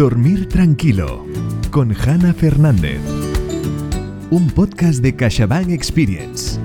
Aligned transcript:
Dormir 0.00 0.48
tranquilo 0.48 1.26
con 1.70 1.92
Hanna 1.92 2.32
Fernández. 2.32 3.02
Un 4.30 4.48
podcast 4.48 5.02
de 5.02 5.14
CaixaBank 5.14 5.68
Experience. 5.68 6.58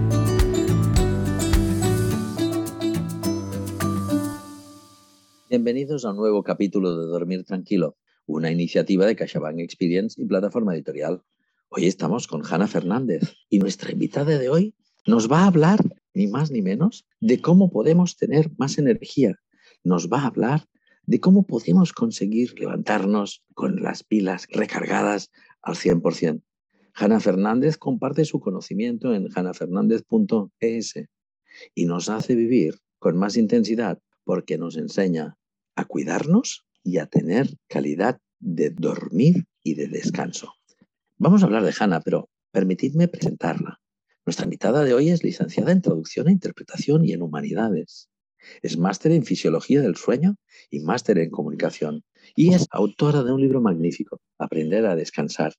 Bienvenidos 5.50 6.06
a 6.06 6.12
un 6.12 6.16
nuevo 6.16 6.44
capítulo 6.44 6.98
de 6.98 7.08
Dormir 7.08 7.44
tranquilo, 7.44 7.97
una 8.26 8.51
iniciativa 8.51 9.06
de 9.06 9.17
CaixaBank 9.17 9.60
Experience 9.60 10.15
y 10.17 10.26
plataforma 10.26 10.74
editorial. 10.74 11.22
Hoy 11.67 11.88
estamos 11.88 12.28
con 12.28 12.42
Hanna 12.49 12.67
Fernández 12.67 13.33
y 13.49 13.60
nuestra 13.60 13.92
invitada 13.92 14.38
de 14.38 14.47
hoy 14.47 14.76
nos 15.06 15.29
va 15.29 15.42
a 15.42 15.47
hablar, 15.47 15.81
ni 16.13 16.27
más 16.27 16.52
ni 16.52 16.62
menos, 16.62 17.05
de 17.20 17.41
cómo 17.41 17.70
podemos 17.70 18.16
tener 18.16 18.49
más 18.58 18.77
energía. 18.77 19.41
Nos 19.84 20.08
va 20.08 20.22
a 20.22 20.27
hablar 20.27 20.70
de 21.08 21.20
cómo 21.20 21.44
podemos 21.44 21.94
conseguir 21.94 22.59
levantarnos 22.59 23.44
con 23.54 23.82
las 23.82 24.04
pilas 24.04 24.48
recargadas 24.52 25.31
al 25.62 25.76
100%. 25.76 26.41
Hanna 26.94 27.20
Fernández 27.20 27.78
comparte 27.78 28.26
su 28.26 28.40
conocimiento 28.40 29.14
en 29.14 29.28
hannafernández.es 29.36 30.94
y 31.73 31.86
nos 31.86 32.09
hace 32.09 32.36
vivir 32.36 32.76
con 33.00 33.18
más 33.18 33.38
intensidad 33.38 34.00
porque 34.23 34.58
nos 34.58 34.78
enseña 34.78 35.38
a 35.76 35.86
cuidarnos 35.86 36.66
y 36.84 36.98
a 37.00 37.08
tener 37.08 37.58
calidad 37.67 38.20
de 38.40 38.70
dormir 38.70 39.45
y 39.64 39.76
de 39.76 39.88
descanso. 39.88 40.53
Vamos 41.17 41.44
a 41.44 41.45
hablar 41.45 41.64
de 41.64 41.73
Hanna, 41.78 42.02
pero 42.02 42.30
permitidme 42.52 43.08
presentarla. 43.08 43.80
Nuestra 44.26 44.45
invitada 44.45 44.84
de 44.84 44.94
hoy 44.94 45.09
es 45.09 45.23
licenciada 45.23 45.72
en 45.72 45.81
Traducción 45.81 46.28
e 46.28 46.31
Interpretación 46.31 47.06
y 47.06 47.12
en 47.12 47.22
Humanidades. 47.22 48.09
Es 48.62 48.77
máster 48.77 49.12
en 49.12 49.23
Fisiología 49.23 49.81
del 49.81 49.95
Sueño 49.95 50.35
y 50.70 50.80
máster 50.80 51.17
en 51.17 51.30
Comunicación. 51.30 52.03
Y 52.36 52.53
es 52.53 52.67
autora 52.72 53.23
de 53.23 53.31
un 53.31 53.41
libro 53.41 53.62
magnífico, 53.62 54.20
Aprender 54.38 54.86
a 54.86 54.95
Descansar. 54.95 55.53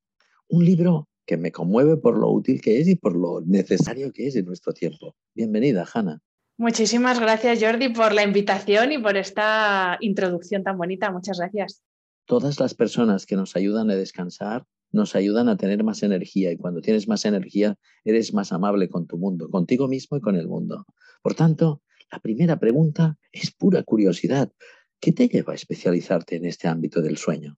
Un 0.49 0.65
libro 0.65 1.09
que 1.27 1.37
me 1.37 1.53
conmueve 1.53 1.97
por 1.97 2.17
lo 2.17 2.31
útil 2.31 2.61
que 2.61 2.81
es 2.81 2.89
y 2.89 2.95
por 2.95 3.17
lo 3.17 3.41
necesario 3.41 4.13
que 4.13 4.29
es 4.29 4.37
en 4.37 4.47
nuestro 4.47 4.73
tiempo. 4.73 5.17
Bienvenida, 5.35 5.87
Hanna. 5.93 6.21
Muchísimas 6.59 7.21
gracias, 7.21 7.63
Jordi, 7.63 7.91
por 7.91 8.15
la 8.15 8.23
invitación 8.23 8.93
y 8.93 8.99
por 8.99 9.17
esta 9.17 9.99
introducción 10.01 10.63
tan 10.63 10.79
bonita. 10.79 11.11
Muchas 11.11 11.39
gracias. 11.39 11.83
Todas 12.25 12.59
las 12.59 12.75
personas 12.75 13.27
que 13.27 13.37
nos 13.37 13.57
ayudan 13.57 13.91
a 13.91 13.95
descansar 13.95 14.65
nos 14.93 15.15
ayudan 15.15 15.49
a 15.49 15.57
tener 15.57 15.85
más 15.85 16.03
energía 16.03 16.53
y 16.53 16.57
cuando 16.57 16.81
tienes 16.81 17.09
más 17.09 17.25
energía 17.25 17.77
eres 18.05 18.33
más 18.33 18.53
amable 18.53 18.89
con 18.89 19.07
tu 19.07 19.19
mundo, 19.19 19.51
contigo 19.51 19.89
mismo 19.89 20.17
y 20.17 20.21
con 20.21 20.37
el 20.37 20.49
mundo. 20.49 20.87
Por 21.23 21.35
tanto, 21.35 21.83
la 22.11 22.21
primera 22.21 22.59
pregunta 22.59 23.17
es 23.33 23.51
pura 23.51 23.83
curiosidad. 23.83 24.53
¿Qué 25.01 25.13
te 25.13 25.29
lleva 25.29 25.53
a 25.53 25.57
especializarte 25.57 26.37
en 26.37 26.47
este 26.47 26.69
ámbito 26.69 27.03
del 27.03 27.17
sueño? 27.17 27.57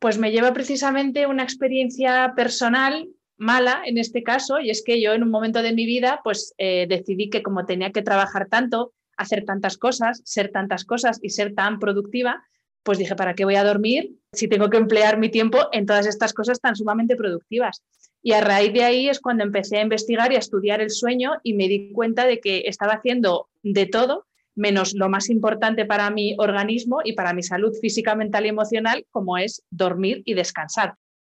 Pues 0.00 0.18
me 0.18 0.32
lleva 0.32 0.52
precisamente 0.52 1.26
una 1.26 1.42
experiencia 1.42 2.32
personal 2.34 3.08
mala 3.36 3.82
en 3.84 3.98
este 3.98 4.22
caso, 4.22 4.60
y 4.60 4.70
es 4.70 4.82
que 4.84 5.00
yo 5.00 5.12
en 5.12 5.22
un 5.22 5.30
momento 5.30 5.62
de 5.62 5.72
mi 5.72 5.86
vida 5.86 6.20
pues 6.22 6.54
eh, 6.58 6.86
decidí 6.88 7.30
que 7.30 7.42
como 7.42 7.64
tenía 7.64 7.90
que 7.90 8.02
trabajar 8.02 8.48
tanto, 8.48 8.92
hacer 9.16 9.44
tantas 9.44 9.76
cosas, 9.76 10.20
ser 10.24 10.50
tantas 10.50 10.84
cosas 10.84 11.18
y 11.22 11.30
ser 11.30 11.54
tan 11.54 11.78
productiva, 11.78 12.44
pues 12.84 12.98
dije, 12.98 13.16
¿para 13.16 13.34
qué 13.34 13.44
voy 13.44 13.56
a 13.56 13.64
dormir 13.64 14.16
si 14.32 14.46
tengo 14.46 14.70
que 14.70 14.76
emplear 14.76 15.18
mi 15.18 15.30
tiempo 15.30 15.58
en 15.72 15.86
todas 15.86 16.06
estas 16.06 16.32
cosas 16.32 16.60
tan 16.60 16.76
sumamente 16.76 17.16
productivas? 17.16 17.82
Y 18.22 18.32
a 18.32 18.40
raíz 18.40 18.72
de 18.72 18.84
ahí 18.84 19.08
es 19.08 19.20
cuando 19.20 19.42
empecé 19.42 19.78
a 19.78 19.82
investigar 19.82 20.32
y 20.32 20.36
a 20.36 20.38
estudiar 20.38 20.80
el 20.80 20.90
sueño 20.90 21.32
y 21.42 21.54
me 21.54 21.68
di 21.68 21.92
cuenta 21.92 22.26
de 22.26 22.40
que 22.40 22.62
estaba 22.66 22.92
haciendo 22.92 23.48
de 23.62 23.86
todo 23.86 24.26
menos 24.54 24.94
lo 24.94 25.08
más 25.08 25.30
importante 25.30 25.84
para 25.84 26.10
mi 26.10 26.36
organismo 26.38 27.00
y 27.04 27.14
para 27.14 27.32
mi 27.32 27.42
salud 27.42 27.72
física, 27.80 28.14
mental 28.14 28.46
y 28.46 28.50
emocional, 28.50 29.06
como 29.10 29.36
es 29.36 29.64
dormir 29.70 30.22
y 30.24 30.34
descansar. 30.34 30.94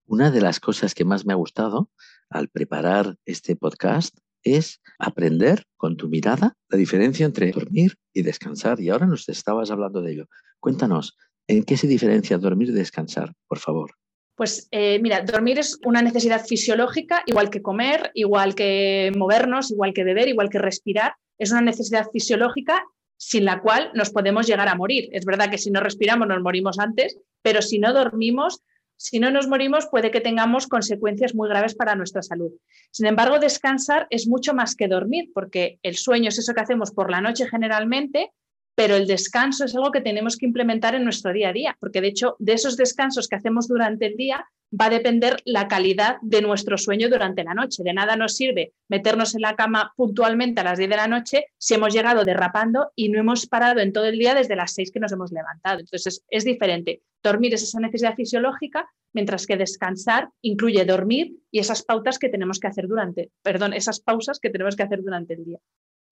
Una 0.05 0.31
de 0.31 0.41
las 0.41 0.59
cosas 0.59 0.93
que 0.93 1.05
más 1.05 1.25
me 1.25 1.33
ha 1.33 1.37
gustado 1.37 1.89
al 2.29 2.49
preparar 2.49 3.15
este 3.25 3.55
podcast 3.55 4.17
es 4.43 4.81
aprender 4.99 5.65
con 5.77 5.97
tu 5.97 6.07
mirada 6.07 6.55
la 6.69 6.77
diferencia 6.77 7.25
entre 7.25 7.51
dormir 7.51 7.97
y 8.13 8.21
descansar. 8.21 8.79
Y 8.79 8.89
ahora 8.89 9.07
nos 9.07 9.27
estabas 9.27 9.71
hablando 9.71 10.01
de 10.01 10.11
ello. 10.11 10.25
Cuéntanos, 10.59 11.17
¿en 11.47 11.63
qué 11.63 11.77
se 11.77 11.87
diferencia 11.87 12.37
dormir 12.37 12.69
y 12.69 12.73
descansar, 12.73 13.33
por 13.47 13.59
favor? 13.59 13.91
Pues 14.35 14.67
eh, 14.71 14.99
mira, 15.01 15.21
dormir 15.21 15.59
es 15.59 15.79
una 15.85 16.01
necesidad 16.01 16.45
fisiológica, 16.45 17.23
igual 17.25 17.49
que 17.49 17.61
comer, 17.61 18.11
igual 18.13 18.53
que 18.53 19.11
movernos, 19.15 19.71
igual 19.71 19.93
que 19.93 20.03
beber, 20.03 20.27
igual 20.27 20.49
que 20.49 20.59
respirar. 20.59 21.15
Es 21.37 21.51
una 21.51 21.61
necesidad 21.61 22.07
fisiológica 22.11 22.83
sin 23.17 23.45
la 23.45 23.61
cual 23.61 23.91
nos 23.93 24.09
podemos 24.09 24.45
llegar 24.45 24.67
a 24.67 24.75
morir. 24.75 25.09
Es 25.13 25.25
verdad 25.25 25.49
que 25.49 25.57
si 25.57 25.71
no 25.71 25.79
respiramos 25.79 26.27
nos 26.27 26.41
morimos 26.41 26.79
antes, 26.79 27.17
pero 27.41 27.61
si 27.61 27.79
no 27.79 27.93
dormimos, 27.93 28.61
si 28.97 29.19
no 29.19 29.31
nos 29.31 29.47
morimos 29.47 29.87
puede 29.87 30.11
que 30.11 30.21
tengamos 30.21 30.67
consecuencias 30.67 31.33
muy 31.33 31.47
graves 31.47 31.75
para 31.75 31.95
nuestra 31.95 32.21
salud. 32.21 32.51
Sin 32.91 33.05
embargo, 33.05 33.39
descansar 33.39 34.07
es 34.09 34.27
mucho 34.27 34.53
más 34.53 34.75
que 34.75 34.87
dormir, 34.87 35.29
porque 35.33 35.79
el 35.81 35.95
sueño 35.95 36.29
es 36.29 36.39
eso 36.39 36.53
que 36.53 36.61
hacemos 36.61 36.91
por 36.91 37.09
la 37.09 37.21
noche 37.21 37.47
generalmente, 37.47 38.31
pero 38.75 38.95
el 38.95 39.07
descanso 39.07 39.65
es 39.65 39.75
algo 39.75 39.91
que 39.91 40.01
tenemos 40.01 40.37
que 40.37 40.45
implementar 40.45 40.95
en 40.95 41.03
nuestro 41.03 41.31
día 41.33 41.49
a 41.49 41.53
día, 41.53 41.77
porque 41.79 42.01
de 42.01 42.07
hecho 42.07 42.35
de 42.39 42.53
esos 42.53 42.77
descansos 42.77 43.27
que 43.27 43.37
hacemos 43.37 43.67
durante 43.67 44.05
el 44.05 44.15
día 44.15 44.45
va 44.79 44.85
a 44.85 44.89
depender 44.89 45.37
la 45.45 45.67
calidad 45.67 46.17
de 46.21 46.41
nuestro 46.41 46.77
sueño 46.77 47.09
durante 47.09 47.43
la 47.43 47.53
noche. 47.53 47.83
De 47.83 47.93
nada 47.93 48.15
nos 48.15 48.35
sirve 48.35 48.73
meternos 48.89 49.35
en 49.35 49.41
la 49.41 49.55
cama 49.55 49.93
puntualmente 49.95 50.61
a 50.61 50.63
las 50.63 50.77
10 50.77 50.89
de 50.89 50.95
la 50.95 51.07
noche 51.07 51.45
si 51.57 51.75
hemos 51.75 51.93
llegado 51.93 52.23
derrapando 52.23 52.91
y 52.95 53.09
no 53.09 53.19
hemos 53.19 53.47
parado 53.47 53.79
en 53.79 53.93
todo 53.93 54.05
el 54.05 54.17
día 54.17 54.33
desde 54.33 54.55
las 54.55 54.73
6 54.73 54.91
que 54.91 54.99
nos 54.99 55.11
hemos 55.11 55.31
levantado. 55.31 55.79
Entonces 55.79 56.23
es, 56.29 56.43
diferente. 56.43 57.01
Dormir 57.23 57.53
es 57.53 57.63
esa 57.63 57.79
necesidad 57.79 58.15
fisiológica, 58.15 58.89
mientras 59.13 59.45
que 59.47 59.57
descansar 59.57 60.29
incluye 60.41 60.83
dormir 60.85 61.37
y 61.51 61.59
esas 61.59 61.83
pautas 61.83 62.19
que 62.19 62.29
tenemos 62.29 62.59
que 62.59 62.67
hacer 62.67 62.87
durante, 62.87 63.31
perdón, 63.41 63.73
esas 63.73 63.99
pausas 63.99 64.39
que 64.39 64.49
tenemos 64.49 64.75
que 64.75 64.83
hacer 64.83 65.01
durante 65.01 65.35
el 65.35 65.45
día. 65.45 65.59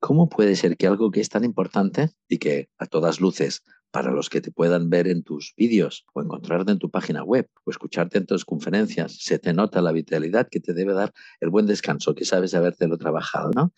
¿Cómo 0.06 0.28
puede 0.28 0.58
ser 0.58 0.75
que 0.75 0.86
algo 0.86 1.12
que 1.12 1.22
es 1.22 1.30
tan 1.30 1.46
importante 1.46 2.09
y 2.28 2.38
que 2.38 2.68
a 2.78 2.88
todas 2.88 3.22
luces 3.22 3.64
para 3.90 4.12
los 4.12 4.30
que 4.30 4.41
te 4.41 4.52
puedan 4.52 4.90
ver 4.90 5.08
en 5.08 5.24
tus 5.24 5.53
vídeos 5.56 6.06
o 6.14 6.22
encontrarte 6.22 6.74
en 6.74 6.78
tu 6.78 6.91
página 6.91 7.24
web 7.24 7.50
o 7.64 7.72
escucharte 7.72 8.18
en 8.18 8.25
tus 8.25 8.44
conferencias, 8.44 9.16
se 9.22 9.40
te 9.40 9.53
nota 9.53 9.81
la 9.81 9.94
vitalidad 9.94 10.50
que 10.52 10.59
te 10.59 10.74
debe 10.74 10.91
dar 10.91 11.14
el 11.40 11.52
buen 11.52 11.68
descanso 11.68 12.16
que 12.16 12.25
sabes 12.25 12.53
habértelo 12.53 12.97
trabajado, 12.97 13.52
¿no? 13.56 13.74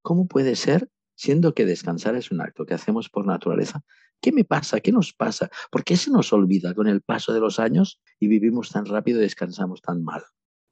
¿Cómo 0.00 0.26
puede 0.26 0.56
ser, 0.56 0.88
siendo 1.14 1.52
que 1.52 1.66
descansar 1.66 2.16
es 2.16 2.30
un 2.30 2.40
acto 2.40 2.64
que 2.64 2.72
hacemos 2.72 3.10
por 3.10 3.26
naturaleza? 3.26 3.84
¿Qué 4.22 4.32
me 4.32 4.44
pasa? 4.44 4.80
¿Qué 4.80 4.92
nos 4.92 5.12
pasa? 5.12 5.50
¿Por 5.70 5.84
qué 5.84 5.98
se 5.98 6.10
nos 6.10 6.32
olvida 6.32 6.72
con 6.72 6.86
el 6.86 7.02
paso 7.02 7.34
de 7.34 7.40
los 7.40 7.58
años 7.58 8.00
y 8.18 8.28
vivimos 8.28 8.70
tan 8.70 8.86
rápido 8.86 9.18
y 9.18 9.24
descansamos 9.24 9.82
tan 9.82 10.02
mal? 10.02 10.22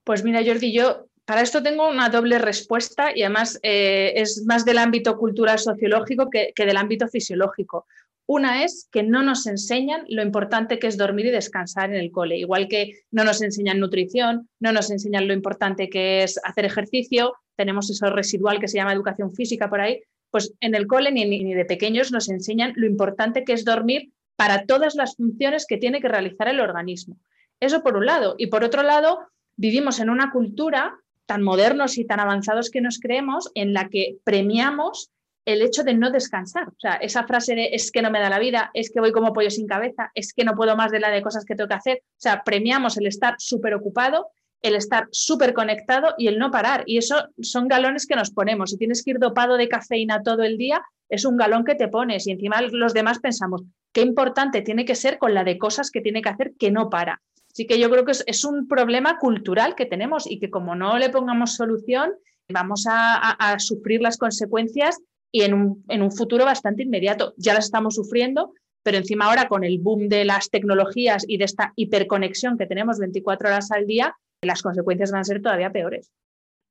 Pues 0.03 0.25
mira, 0.25 0.43
Jordi, 0.43 0.73
yo 0.73 1.11
para 1.25 1.41
esto 1.41 1.63
tengo 1.63 1.89
una 1.89 2.11
doble 2.11 2.39
respuesta 2.39 3.17
y 3.17 3.23
además 3.23 3.59
eh, 3.63 4.13
es 4.17 4.45
más 4.47 4.65
del 4.65 4.79
ámbito 4.79 5.17
cultural 5.17 5.59
sociológico 5.59 6.29
que, 6.31 6.53
del 6.57 6.77
ámbito 6.77 7.09
fisiológico. 7.09 7.87
Una 8.27 8.65
es 8.65 8.89
que 8.91 9.03
no 9.03 9.23
nos 9.23 9.47
enseñan 9.47 10.05
lo 10.09 10.23
importante 10.23 10.79
que 10.79 10.87
es 10.87 10.97
dormir 10.97 11.27
y 11.27 11.31
descansar 11.31 11.91
en 11.91 11.97
el 11.97 12.11
cole, 12.11 12.39
igual 12.39 12.69
que 12.69 13.03
no 13.11 13.25
nos 13.25 13.43
enseñan 13.43 13.81
nutrición, 13.81 14.49
no 14.61 14.73
nos 14.73 14.91
enseñan 14.91 15.29
lo 15.29 15.35
importante 15.35 15.91
que 15.91 16.23
es 16.23 16.41
hacer 16.43 16.65
ejercicio, 16.65 17.35
tenemos 17.55 17.91
eso 17.91 18.09
residual 18.09 18.61
que 18.61 18.69
se 18.69 18.79
llama 18.79 18.95
educación 18.95 19.35
física 19.35 19.69
por 19.69 19.81
ahí, 19.81 20.03
pues 20.31 20.55
en 20.61 20.75
el 20.75 20.87
cole 20.87 21.13
ni, 21.13 21.25
ni 21.27 21.55
de 21.55 21.65
pequeños 21.67 22.13
nos 22.13 22.29
enseñan 22.29 22.73
lo 22.77 22.87
importante 22.87 23.45
que 23.45 23.53
es 23.53 23.65
dormir 23.65 24.11
para 24.37 24.65
todas 24.65 24.95
las 24.95 25.17
funciones 25.17 25.67
que 25.67 25.77
tiene 25.77 26.01
que 26.01 26.09
realizar 26.09 26.49
el 26.49 26.61
organismo. 26.61 27.19
Eso 27.61 27.83
por 27.83 27.97
un 27.97 28.07
lado. 28.07 28.35
Y 28.37 28.49
por 28.49 28.65
otro 28.65 28.83
lado, 28.83 29.21
vivimos 29.57 30.01
en 30.01 30.11
una 30.11 30.33
cultura 30.33 30.99
tan 31.27 31.43
modernos 31.43 31.99
y 31.99 32.05
tan 32.05 32.21
avanzados 32.21 32.71
que 32.71 32.81
nos 32.81 32.99
creemos 32.99 33.51
en 33.55 33.73
la 33.73 33.89
que 33.89 34.19
premiamos 34.25 35.11
el 35.45 35.63
hecho 35.63 35.83
de 35.83 35.95
no 35.95 36.11
descansar. 36.11 36.69
O 36.69 36.79
sea, 36.79 36.95
esa 36.95 37.27
frase 37.27 37.55
de 37.55 37.71
es 37.73 37.91
que 37.91 38.03
no 38.03 38.11
me 38.11 38.21
da 38.21 38.31
la 38.31 38.39
vida, 38.39 38.71
es 38.75 38.91
que 38.91 39.01
voy 39.01 39.13
como 39.13 39.33
pollo 39.33 39.51
sin 39.51 39.67
cabeza, 39.67 40.11
es 40.15 40.33
que 40.33 40.45
no 40.45 40.55
puedo 40.55 40.77
más 40.77 40.91
de 40.91 41.01
la 41.01 41.11
de 41.11 41.23
cosas 41.23 41.45
que 41.45 41.55
tengo 41.55 41.69
que 41.69 41.75
hacer. 41.75 41.99
O 42.03 42.21
sea, 42.21 42.43
premiamos 42.45 42.97
el 42.97 43.07
estar 43.07 43.35
súper 43.39 43.75
ocupado, 43.75 44.29
el 44.63 44.75
estar 44.75 45.09
súper 45.11 45.53
conectado 45.53 46.15
y 46.17 46.29
el 46.29 46.39
no 46.39 46.51
parar. 46.51 46.85
Y 46.87 46.97
eso 46.97 47.29
son 47.43 47.69
galones 47.69 48.07
que 48.07 48.17
nos 48.17 48.31
ponemos. 48.31 48.71
Si 48.71 48.79
tienes 48.79 49.03
que 49.03 49.13
ir 49.13 49.19
dopado 49.19 49.57
de 49.57 49.69
cafeína 49.69 50.23
todo 50.23 50.43
el 50.43 50.57
día, 50.57 50.83
es 51.11 51.27
un 51.27 51.37
galón 51.37 51.65
que 51.65 51.75
te 51.75 51.89
pones. 51.89 52.27
Y 52.27 52.31
encima 52.33 52.63
los 52.63 52.95
demás 52.95 53.19
pensamos, 53.19 53.63
qué 53.93 54.01
importante 54.01 54.63
tiene 54.63 54.87
que 54.87 54.95
ser 54.95 55.19
con 55.19 55.35
la 55.35 55.45
de 55.45 55.59
cosas 55.59 55.91
que 55.91 56.01
tiene 56.01 56.23
que 56.23 56.31
hacer 56.31 56.53
que 56.59 56.71
no 56.71 56.89
para. 56.89 57.21
Así 57.55 57.69
que 57.69 57.79
yo 57.79 57.89
creo 57.89 58.05
que 58.05 58.13
es, 58.27 58.45
un 58.45 58.67
problema 58.67 59.17
cultural 59.19 59.77
que 59.77 59.87
tenemos 59.87 60.29
y 60.29 60.41
que 60.41 60.51
como 60.51 60.75
no 60.75 60.99
le 60.99 61.09
pongamos 61.11 61.55
solución, 61.55 62.11
vamos 62.49 62.85
a, 62.89 63.57
sufrir 63.61 64.01
las 64.01 64.19
consecuencias 64.19 64.99
y 65.31 65.43
en 65.43 65.55
un, 65.55 66.11
futuro 66.11 66.45
bastante 66.45 66.83
inmediato. 66.83 67.33
Ya 67.37 67.55
las 67.55 67.67
estamos 67.67 67.95
sufriendo, 67.95 68.55
pero 68.83 68.97
encima 68.97 69.27
ahora 69.27 69.47
con 69.47 69.63
el 69.63 69.79
boom 69.79 70.09
de 70.09 70.25
las 70.25 70.51
tecnologías 70.51 71.25
y 71.29 71.39
de 71.39 71.45
esta 71.45 71.73
hiperconexión 71.77 72.59
que 72.59 72.67
tenemos 72.67 72.99
24 72.99 73.49
horas 73.49 73.71
al 73.71 73.87
día, 73.87 74.17
las 74.43 74.61
consecuencias 74.61 75.13
van 75.13 75.21
a 75.21 75.25
ser 75.25 75.41
todavía 75.41 75.71
peores. 75.71 76.11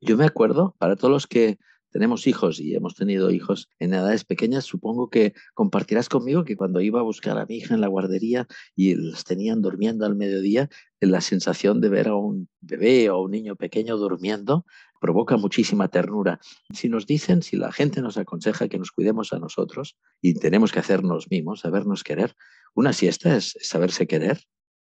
Yo 0.01 0.17
me 0.17 0.25
acuerdo, 0.25 0.75
para 0.79 0.97
todos 0.97 1.11
los 1.11 1.27
que 1.27 1.57
tenemos 1.93 2.25
hijos 2.25 2.59
y 2.59 2.73
hemos 2.75 2.95
tenido 2.95 3.29
hijos 3.29 3.69
en 3.79 3.93
edades 3.93 4.25
pequeñas, 4.25 4.65
supongo 4.65 5.11
que 5.11 5.33
compartirás 5.53 6.09
conmigo 6.09 6.43
que 6.43 6.57
cuando 6.57 6.81
iba 6.81 6.99
a 6.99 7.03
buscar 7.03 7.37
a 7.37 7.45
mi 7.45 7.57
hija 7.57 7.75
en 7.75 7.81
la 7.81 7.87
guardería 7.87 8.47
y 8.75 8.95
los 8.95 9.23
tenían 9.23 9.61
durmiendo 9.61 10.05
al 10.07 10.15
mediodía, 10.15 10.69
la 10.99 11.21
sensación 11.21 11.81
de 11.81 11.89
ver 11.89 12.07
a 12.07 12.15
un 12.15 12.49
bebé 12.61 13.11
o 13.11 13.21
un 13.21 13.31
niño 13.31 13.55
pequeño 13.55 13.95
durmiendo 13.97 14.65
provoca 14.99 15.37
muchísima 15.37 15.87
ternura. 15.87 16.39
Si 16.73 16.89
nos 16.89 17.05
dicen, 17.05 17.43
si 17.43 17.57
la 17.57 17.71
gente 17.71 18.01
nos 18.01 18.17
aconseja 18.17 18.67
que 18.69 18.79
nos 18.79 18.91
cuidemos 18.91 19.31
a 19.31 19.37
nosotros 19.37 19.95
y 20.19 20.33
tenemos 20.33 20.71
que 20.71 20.79
hacernos 20.79 21.27
mimos, 21.29 21.59
sabernos 21.59 22.03
querer, 22.03 22.35
una 22.73 22.91
siesta 22.91 23.37
es 23.37 23.55
saberse 23.61 24.07
querer. 24.07 24.39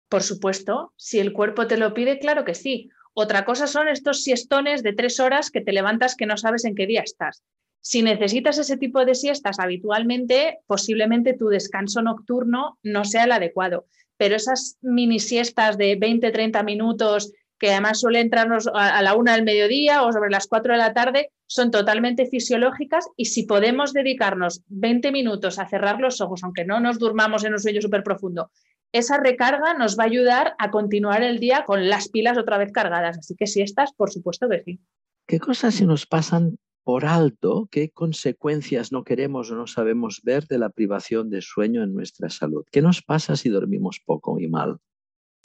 Por 0.08 0.22
supuesto, 0.22 0.92
si 0.96 1.18
el 1.18 1.32
cuerpo 1.32 1.66
te 1.66 1.76
lo 1.76 1.92
pide, 1.92 2.20
claro 2.20 2.44
que 2.44 2.54
sí. 2.54 2.90
Otra 3.22 3.44
cosa 3.44 3.66
son 3.66 3.86
estos 3.88 4.24
siestones 4.24 4.82
de 4.82 4.94
tres 4.94 5.20
horas 5.20 5.50
que 5.50 5.60
te 5.60 5.74
levantas 5.74 6.16
que 6.16 6.24
no 6.24 6.38
sabes 6.38 6.64
en 6.64 6.74
qué 6.74 6.86
día 6.86 7.02
estás. 7.02 7.42
Si 7.82 8.02
necesitas 8.02 8.56
ese 8.56 8.78
tipo 8.78 9.04
de 9.04 9.14
siestas 9.14 9.58
habitualmente, 9.58 10.60
posiblemente 10.66 11.34
tu 11.34 11.48
descanso 11.48 12.00
nocturno 12.00 12.78
no 12.82 13.04
sea 13.04 13.24
el 13.24 13.32
adecuado. 13.32 13.84
Pero 14.16 14.36
esas 14.36 14.78
mini 14.80 15.18
siestas 15.18 15.76
de 15.76 16.00
20-30 16.00 16.64
minutos, 16.64 17.30
que 17.58 17.72
además 17.72 18.00
suelen 18.00 18.22
entrarnos 18.22 18.70
a 18.72 19.02
la 19.02 19.14
una 19.14 19.34
del 19.34 19.44
mediodía 19.44 20.02
o 20.02 20.10
sobre 20.14 20.30
las 20.30 20.46
4 20.46 20.72
de 20.72 20.78
la 20.78 20.94
tarde, 20.94 21.30
son 21.46 21.70
totalmente 21.70 22.24
fisiológicas 22.24 23.06
y 23.18 23.26
si 23.26 23.42
podemos 23.42 23.92
dedicarnos 23.92 24.62
20 24.68 25.12
minutos 25.12 25.58
a 25.58 25.68
cerrar 25.68 26.00
los 26.00 26.22
ojos, 26.22 26.42
aunque 26.42 26.64
no 26.64 26.80
nos 26.80 26.98
durmamos 26.98 27.44
en 27.44 27.52
un 27.52 27.60
sueño 27.60 27.82
súper 27.82 28.02
profundo, 28.02 28.50
esa 28.92 29.18
recarga 29.18 29.74
nos 29.74 29.98
va 29.98 30.04
a 30.04 30.06
ayudar 30.06 30.54
a 30.58 30.70
continuar 30.70 31.22
el 31.22 31.38
día 31.38 31.64
con 31.66 31.88
las 31.88 32.08
pilas 32.08 32.38
otra 32.38 32.58
vez 32.58 32.72
cargadas. 32.72 33.18
Así 33.18 33.34
que 33.36 33.46
si 33.46 33.62
estás, 33.62 33.92
por 33.92 34.10
supuesto 34.10 34.48
que 34.48 34.62
sí. 34.62 34.80
¿Qué 35.26 35.38
cosas 35.38 35.74
se 35.74 35.86
nos 35.86 36.06
pasan 36.06 36.58
por 36.82 37.04
alto? 37.04 37.68
¿Qué 37.70 37.90
consecuencias 37.90 38.90
no 38.90 39.04
queremos 39.04 39.50
o 39.50 39.54
no 39.54 39.66
sabemos 39.66 40.20
ver 40.24 40.46
de 40.46 40.58
la 40.58 40.70
privación 40.70 41.30
de 41.30 41.40
sueño 41.40 41.82
en 41.82 41.94
nuestra 41.94 42.30
salud? 42.30 42.64
¿Qué 42.70 42.82
nos 42.82 43.02
pasa 43.02 43.36
si 43.36 43.48
dormimos 43.48 44.00
poco 44.04 44.40
y 44.40 44.48
mal? 44.48 44.78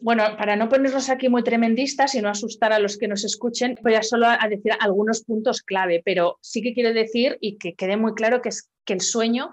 Bueno, 0.01 0.23
para 0.37 0.57
no 0.57 0.67
ponernos 0.67 1.09
aquí 1.09 1.29
muy 1.29 1.43
tremendistas 1.43 2.15
y 2.15 2.21
no 2.21 2.29
asustar 2.29 2.73
a 2.73 2.79
los 2.79 2.97
que 2.97 3.07
nos 3.07 3.23
escuchen, 3.23 3.77
voy 3.81 3.93
a 3.93 4.03
solo 4.03 4.27
a 4.27 4.45
decir 4.49 4.73
algunos 4.79 5.23
puntos 5.23 5.61
clave, 5.61 6.01
pero 6.03 6.37
sí 6.41 6.61
que 6.61 6.73
quiero 6.73 6.93
decir 6.93 7.37
y 7.39 7.57
que 7.57 7.75
quede 7.75 7.95
muy 7.95 8.13
claro 8.13 8.41
que 8.41 8.49
es 8.49 8.69
que 8.83 8.93
el 8.93 9.01
sueño 9.01 9.51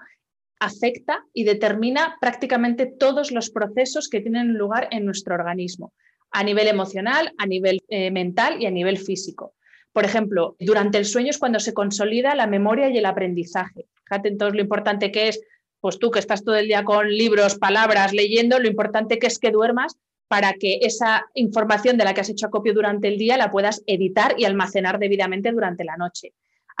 afecta 0.63 1.25
y 1.33 1.43
determina 1.43 2.17
prácticamente 2.21 2.85
todos 2.85 3.31
los 3.31 3.49
procesos 3.49 4.09
que 4.09 4.21
tienen 4.21 4.53
lugar 4.53 4.87
en 4.91 5.05
nuestro 5.05 5.35
organismo, 5.35 5.93
a 6.31 6.43
nivel 6.43 6.67
emocional, 6.67 7.33
a 7.37 7.45
nivel 7.45 7.81
eh, 7.89 8.11
mental 8.11 8.61
y 8.61 8.65
a 8.65 8.71
nivel 8.71 8.97
físico. 8.97 9.53
Por 9.91 10.05
ejemplo, 10.05 10.55
durante 10.59 10.97
el 10.97 11.05
sueño 11.05 11.29
es 11.29 11.37
cuando 11.37 11.59
se 11.59 11.73
consolida 11.73 12.33
la 12.33 12.47
memoria 12.47 12.89
y 12.89 12.97
el 12.97 13.05
aprendizaje. 13.05 13.87
Fíjate 14.05 14.29
entonces 14.29 14.55
lo 14.55 14.61
importante 14.61 15.11
que 15.11 15.27
es, 15.27 15.41
pues 15.79 15.99
tú 15.99 16.09
que 16.09 16.19
estás 16.19 16.43
todo 16.43 16.55
el 16.55 16.67
día 16.67 16.83
con 16.83 17.09
libros, 17.09 17.59
palabras, 17.59 18.13
leyendo, 18.13 18.57
lo 18.57 18.67
importante 18.67 19.19
que 19.19 19.27
es 19.27 19.37
que 19.37 19.51
duermas 19.51 19.97
para 20.27 20.53
que 20.53 20.79
esa 20.81 21.25
información 21.35 21.97
de 21.97 22.05
la 22.05 22.13
que 22.13 22.21
has 22.21 22.29
hecho 22.29 22.47
acopio 22.47 22.73
durante 22.73 23.07
el 23.07 23.17
día 23.17 23.37
la 23.37 23.51
puedas 23.51 23.83
editar 23.85 24.33
y 24.37 24.45
almacenar 24.45 24.97
debidamente 24.97 25.51
durante 25.51 25.83
la 25.83 25.97
noche. 25.97 26.33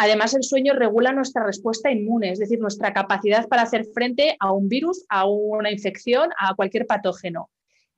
Además, 0.03 0.33
el 0.33 0.43
sueño 0.43 0.73
regula 0.73 1.13
nuestra 1.13 1.45
respuesta 1.45 1.89
inmune, 1.89 2.33
es 2.33 2.39
decir, 2.39 2.59
nuestra 2.59 2.91
capacidad 2.91 3.47
para 3.47 3.61
hacer 3.61 3.85
frente 3.85 4.35
a 4.37 4.51
un 4.51 4.67
virus, 4.67 5.05
a 5.07 5.25
una 5.29 5.71
infección, 5.71 6.29
a 6.37 6.55
cualquier 6.55 6.85
patógeno. 6.85 7.49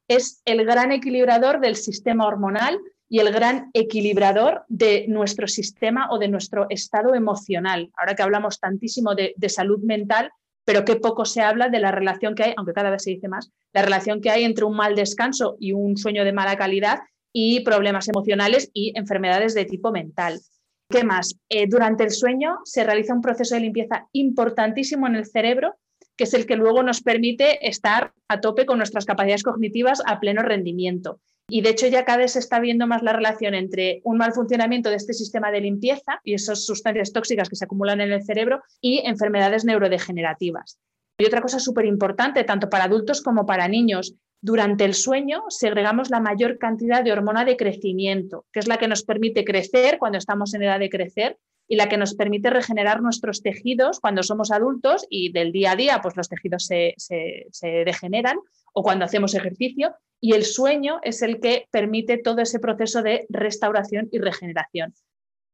Es 0.07 0.40
el 0.46 0.63
gran 0.66 0.92
equilibrador 0.92 1.60
del 1.60 1.75
sistema 1.75 2.28
hormonal 2.28 2.80
y 3.10 3.22
el 3.22 3.31
gran 3.31 3.72
equilibrador 3.74 4.66
de 4.68 5.07
nuestro 5.07 5.48
sistema 5.48 6.07
o 6.12 6.19
de 6.19 6.28
nuestro 6.28 6.68
estado 6.69 7.16
emocional. 7.16 7.90
Ahora 7.98 8.13
que 8.13 8.22
hablamos 8.22 8.60
tantísimo 8.60 9.16
de, 9.16 9.34
salud 9.50 9.80
mental, 9.81 10.30
pero 10.63 10.86
qué 10.86 10.98
poco 10.98 11.25
se 11.25 11.42
habla 11.42 11.69
de 11.69 11.80
la 11.80 11.92
relación 11.92 12.36
que 12.36 12.44
hay, 12.44 12.54
aunque 12.56 12.74
cada 12.74 12.92
vez 12.92 13.02
se 13.02 13.10
dice 13.10 13.30
más, 13.30 13.50
la 13.74 13.81
relación 13.81 14.22
que 14.22 14.30
hay 14.30 14.44
entre 14.44 14.66
un 14.66 14.75
mal 14.75 14.94
descanso 14.94 15.57
y 15.60 15.72
un 15.72 15.98
sueño 15.98 16.24
de 16.24 16.34
mala 16.34 16.56
calidad 16.56 17.00
y 17.34 17.62
problemas 17.62 18.07
emocionales 18.07 18.69
y 18.74 18.94
enfermedades 18.96 19.56
de 19.56 19.66
tipo 19.66 19.92
mental. 19.92 20.40
¿Qué 20.89 21.03
más? 21.03 21.35
Eh, 21.49 21.67
durante 21.67 22.03
el 22.03 22.11
sueño 22.11 22.59
se 22.63 22.83
realiza 22.83 23.13
un 23.13 23.21
proceso 23.21 23.55
de 23.55 23.61
limpieza 23.61 24.07
importantísimo 24.11 25.07
en 25.07 25.15
el 25.15 25.25
cerebro, 25.25 25.75
que 26.15 26.25
es 26.25 26.33
el 26.33 26.45
que 26.45 26.55
luego 26.55 26.83
nos 26.83 27.01
permite 27.01 27.67
estar 27.67 28.13
a 28.27 28.39
tope 28.39 28.65
con 28.65 28.77
nuestras 28.77 29.05
capacidades 29.05 29.43
cognitivas 29.43 30.01
a 30.05 30.19
pleno 30.19 30.43
rendimiento. 30.43 31.19
Y 31.47 31.61
de 31.61 31.69
hecho 31.69 31.87
ya 31.87 32.05
cada 32.05 32.19
vez 32.19 32.33
se 32.33 32.39
está 32.39 32.59
viendo 32.59 32.87
más 32.87 33.03
la 33.03 33.13
relación 33.13 33.53
entre 33.53 34.01
un 34.03 34.17
mal 34.17 34.33
funcionamiento 34.33 34.89
de 34.89 34.95
este 34.95 35.13
sistema 35.13 35.51
de 35.51 35.61
limpieza 35.61 36.19
y 36.23 36.33
esas 36.33 36.65
sustancias 36.65 37.13
tóxicas 37.13 37.49
que 37.49 37.55
se 37.55 37.65
acumulan 37.65 38.01
en 38.01 38.11
el 38.11 38.23
cerebro 38.23 38.61
y 38.81 39.01
enfermedades 39.05 39.65
neurodegenerativas. 39.65 40.79
Y 41.17 41.25
otra 41.25 41.41
cosa 41.41 41.59
súper 41.59 41.85
importante, 41.85 42.43
tanto 42.43 42.69
para 42.69 42.85
adultos 42.85 43.21
como 43.21 43.45
para 43.45 43.67
niños, 43.67 44.15
durante 44.45 44.86
el 44.86 44.94
sueño 44.94 45.44
segregamos 45.50 46.12
la 46.12 46.19
mayor 46.19 46.59
cantidad 46.59 47.03
de 47.03 47.12
hormona 47.12 47.45
de 47.45 47.57
crecimiento, 47.57 48.45
que 48.53 48.59
es 48.59 48.68
la 48.68 48.77
que 48.77 48.88
nos 48.88 49.01
permite 49.01 49.44
crecer 49.44 49.97
cuando 49.97 50.19
estamos 50.19 50.53
en 50.53 50.62
edad 50.62 50.80
de 50.80 50.92
crecer 50.92 51.39
y 51.68 51.77
la 51.77 51.89
que 51.89 51.97
nos 51.97 52.13
permite 52.13 52.51
regenerar 52.51 53.01
nuestros 53.01 53.42
tejidos 53.42 54.00
cuando 54.00 54.21
somos 54.21 54.51
adultos 54.51 55.07
y 55.09 55.31
del 55.31 55.51
día 55.51 55.71
a 55.71 55.75
día 55.75 56.00
pues 56.00 56.15
los 56.15 56.30
tejidos 56.30 56.68
se, 56.68 56.94
se 56.97 57.68
degeneran 57.68 58.38
o 58.71 58.83
cuando 58.83 59.06
hacemos 59.06 59.33
ejercicio 59.33 59.95
y 60.21 60.36
el 60.36 60.45
sueño 60.45 61.00
es 61.01 61.24
el 61.24 61.39
que 61.39 61.68
permite 61.71 62.19
todo 62.19 62.42
ese 62.42 62.59
proceso 62.59 63.01
de 63.01 63.25
restauración 63.30 64.09
y 64.12 64.19
regeneración. 64.19 64.94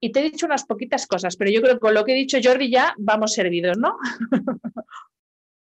Y 0.02 0.12
te 0.12 0.20
he 0.20 0.24
dicho 0.24 0.48
unas 0.48 0.66
poquitas 0.66 1.08
cosas, 1.08 1.38
pero 1.38 1.50
yo 1.50 1.62
creo 1.62 1.76
que 1.76 1.80
con 1.80 1.94
lo 1.94 2.04
que 2.04 2.12
he 2.12 2.16
dicho 2.16 2.40
Jordi 2.44 2.70
ya 2.70 2.94
vamos 2.98 3.34
servidos, 3.34 3.78
¿no? 3.78 3.98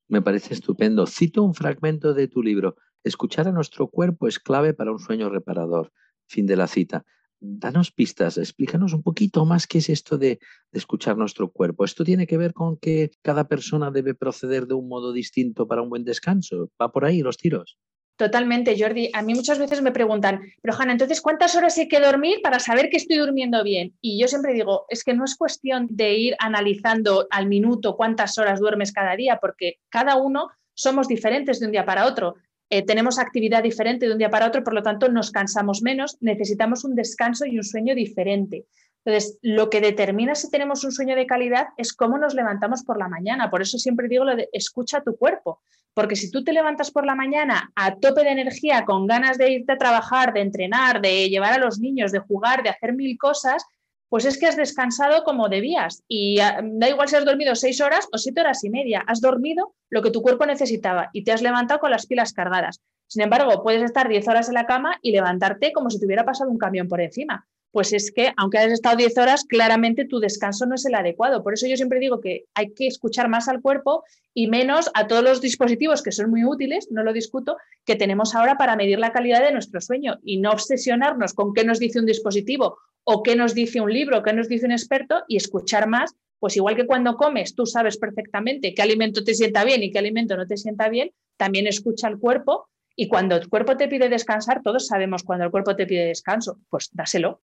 Me 0.09 0.23
parece 0.23 0.55
estupendo. 0.55 1.05
Cito 1.05 1.43
un 1.43 1.53
fragmento 1.53 2.15
de 2.15 2.27
tu 2.27 2.41
libro. 2.41 2.75
Escuchar 3.03 3.47
a 3.47 3.51
nuestro 3.51 3.87
cuerpo 3.87 4.27
es 4.27 4.39
clave 4.39 4.73
para 4.73 4.91
un 4.91 4.97
sueño 4.97 5.29
reparador. 5.29 5.93
Fin 6.27 6.47
de 6.47 6.55
la 6.55 6.65
cita. 6.65 7.05
Danos 7.39 7.91
pistas, 7.91 8.39
explícanos 8.39 8.93
un 8.93 9.03
poquito 9.03 9.45
más 9.45 9.67
qué 9.67 9.77
es 9.77 9.87
esto 9.87 10.17
de, 10.17 10.39
escuchar 10.71 11.15
nuestro 11.15 11.51
cuerpo. 11.51 11.85
¿Esto 11.85 12.03
tiene 12.03 12.25
que 12.25 12.37
ver 12.37 12.53
con 12.53 12.77
que 12.77 13.11
cada 13.21 13.47
persona 13.47 13.91
debe 13.91 14.15
proceder 14.15 14.65
de 14.65 14.73
un 14.73 14.87
modo 14.87 15.13
distinto 15.13 15.67
para 15.67 15.83
un 15.83 15.89
buen 15.89 16.03
descanso? 16.03 16.71
¿Va 16.81 16.91
por 16.91 17.05
ahí 17.05 17.21
los 17.21 17.37
tiros? 17.37 17.77
Totalmente, 18.19 18.75
Jordi. 18.77 19.09
A 19.13 19.21
mí 19.21 19.33
muchas 19.33 19.59
veces 19.59 19.81
me 19.81 19.93
preguntan, 19.93 20.41
pero 20.61 20.75
Hanna, 20.77 20.91
entonces, 20.91 21.21
¿cuántas 21.21 21.55
horas 21.55 21.77
hay 21.77 21.87
que 21.87 22.01
dormir 22.01 22.41
para 22.43 22.59
saber 22.59 22.89
que 22.89 22.97
estoy 22.97 23.15
durmiendo 23.15 23.63
bien? 23.63 23.93
Y 24.01 24.19
yo 24.19 24.27
siempre 24.27 24.51
digo, 24.51 24.85
es 24.89 25.05
que 25.05 25.13
no 25.13 25.23
es 25.23 25.37
cuestión 25.37 25.87
de 25.89 26.15
ir 26.15 26.35
analizando 26.39 27.27
al 27.29 27.47
minuto 27.47 27.95
cuántas 27.95 28.37
horas 28.37 28.59
duermes 28.59 28.91
cada 28.91 29.15
día, 29.15 29.39
porque 29.39 29.77
cada 29.87 30.17
uno 30.17 30.49
somos 30.73 31.07
diferentes 31.07 31.61
de 31.61 31.67
un 31.67 31.71
día 31.71 31.85
para 31.85 32.07
otro. 32.07 32.35
Eh, 32.69 32.85
tenemos 32.85 33.19
actividad 33.19 33.63
diferente 33.63 34.05
de 34.05 34.11
un 34.11 34.17
día 34.17 34.29
para 34.29 34.47
otro, 34.47 34.65
por 34.65 34.73
lo 34.73 34.83
tanto 34.83 35.07
nos 35.07 35.31
cansamos 35.31 35.81
menos, 35.81 36.17
necesitamos 36.19 36.83
un 36.83 36.95
descanso 36.95 37.45
y 37.45 37.55
un 37.57 37.63
sueño 37.63 37.95
diferente. 37.95 38.65
Entonces, 39.05 39.39
lo 39.41 39.69
que 39.69 39.81
determina 39.81 40.35
si 40.35 40.49
tenemos 40.49 40.83
un 40.83 40.91
sueño 40.91 41.15
de 41.15 41.25
calidad 41.25 41.67
es 41.77 41.93
cómo 41.93 42.17
nos 42.17 42.33
levantamos 42.33 42.83
por 42.83 42.97
la 42.97 43.07
mañana. 43.07 43.49
Por 43.49 43.61
eso 43.61 43.77
siempre 43.77 44.07
digo 44.07 44.25
lo 44.25 44.35
de 44.35 44.49
escucha 44.51 45.01
tu 45.01 45.15
cuerpo, 45.15 45.61
porque 45.93 46.15
si 46.15 46.29
tú 46.31 46.43
te 46.43 46.53
levantas 46.53 46.91
por 46.91 47.05
la 47.05 47.15
mañana 47.15 47.71
a 47.75 47.95
tope 47.95 48.23
de 48.23 48.31
energía, 48.31 48.85
con 48.85 49.07
ganas 49.07 49.37
de 49.37 49.51
irte 49.51 49.73
a 49.73 49.77
trabajar, 49.77 50.33
de 50.33 50.41
entrenar, 50.41 51.01
de 51.01 51.29
llevar 51.29 51.53
a 51.53 51.59
los 51.59 51.79
niños, 51.79 52.11
de 52.11 52.19
jugar, 52.19 52.61
de 52.63 52.69
hacer 52.69 52.93
mil 52.93 53.17
cosas, 53.17 53.65
pues 54.09 54.25
es 54.25 54.37
que 54.37 54.47
has 54.47 54.57
descansado 54.57 55.23
como 55.23 55.49
debías. 55.49 56.03
Y 56.07 56.39
ah, 56.39 56.59
da 56.63 56.89
igual 56.89 57.07
si 57.07 57.15
has 57.15 57.25
dormido 57.25 57.55
seis 57.55 57.79
horas 57.79 58.07
o 58.11 58.17
siete 58.17 58.41
horas 58.41 58.63
y 58.63 58.69
media, 58.69 59.03
has 59.07 59.21
dormido 59.21 59.75
lo 59.89 60.01
que 60.01 60.11
tu 60.11 60.21
cuerpo 60.21 60.45
necesitaba 60.45 61.09
y 61.13 61.23
te 61.23 61.31
has 61.31 61.41
levantado 61.41 61.79
con 61.79 61.91
las 61.91 62.07
pilas 62.07 62.33
cargadas. 62.33 62.81
Sin 63.07 63.21
embargo, 63.21 63.63
puedes 63.63 63.81
estar 63.81 64.09
diez 64.09 64.27
horas 64.27 64.49
en 64.49 64.55
la 64.55 64.65
cama 64.65 64.99
y 65.01 65.11
levantarte 65.11 65.71
como 65.71 65.89
si 65.89 65.99
te 65.99 66.05
hubiera 66.05 66.25
pasado 66.25 66.49
un 66.49 66.57
camión 66.57 66.87
por 66.87 67.01
encima. 67.01 67.47
Pues 67.71 67.93
es 67.93 68.11
que, 68.11 68.33
aunque 68.35 68.57
hayas 68.57 68.73
estado 68.73 68.97
diez 68.97 69.17
horas, 69.17 69.45
claramente 69.45 70.05
tu 70.05 70.19
descanso 70.19 70.65
no 70.65 70.75
es 70.75 70.85
el 70.85 70.95
adecuado. 70.95 71.43
Por 71.43 71.53
eso 71.53 71.67
yo 71.67 71.75
siempre 71.75 71.99
digo 71.99 72.19
que 72.19 72.45
hay 72.55 72.73
que 72.73 72.87
escuchar 72.87 73.29
más 73.29 73.47
al 73.47 73.61
cuerpo 73.61 74.03
y 74.33 74.47
menos 74.47 74.89
a 74.95 75.05
todos 75.05 75.23
los 75.23 75.39
dispositivos 75.39 76.01
que 76.01 76.11
son 76.11 76.31
muy 76.31 76.43
útiles, 76.43 76.87
no 76.89 77.03
lo 77.03 77.13
discuto, 77.13 77.57
que 77.85 77.95
tenemos 77.95 78.33
ahora 78.33 78.57
para 78.57 78.75
medir 78.75 78.97
la 78.97 79.11
calidad 79.11 79.43
de 79.43 79.51
nuestro 79.51 79.81
sueño 79.81 80.17
y 80.23 80.37
no 80.37 80.51
obsesionarnos 80.51 81.33
con 81.33 81.53
qué 81.53 81.63
nos 81.63 81.79
dice 81.79 81.99
un 81.99 82.07
dispositivo 82.07 82.77
o 83.03 83.21
qué 83.21 83.35
nos 83.35 83.53
dice 83.53 83.81
un 83.81 83.93
libro, 83.93 84.23
qué 84.23 84.33
nos 84.33 84.47
dice 84.49 84.65
un 84.65 84.71
experto 84.71 85.23
y 85.27 85.37
escuchar 85.37 85.87
más, 85.87 86.15
pues 86.39 86.55
igual 86.55 86.75
que 86.75 86.87
cuando 86.87 87.17
comes 87.17 87.53
tú 87.53 87.65
sabes 87.65 87.97
perfectamente 87.97 88.73
qué 88.73 88.81
alimento 88.81 89.23
te 89.23 89.35
sienta 89.35 89.63
bien 89.63 89.83
y 89.83 89.91
qué 89.91 89.99
alimento 89.99 90.37
no 90.37 90.47
te 90.47 90.57
sienta 90.57 90.89
bien, 90.89 91.11
también 91.37 91.67
escucha 91.67 92.07
al 92.07 92.17
cuerpo 92.17 92.67
y 92.95 93.07
cuando 93.07 93.35
el 93.35 93.47
cuerpo 93.47 93.77
te 93.77 93.87
pide 93.87 94.09
descansar, 94.09 94.61
todos 94.61 94.87
sabemos 94.87 95.23
cuando 95.23 95.45
el 95.45 95.51
cuerpo 95.51 95.75
te 95.75 95.85
pide 95.85 96.05
descanso, 96.05 96.59
pues 96.69 96.89
dáselo. 96.91 97.41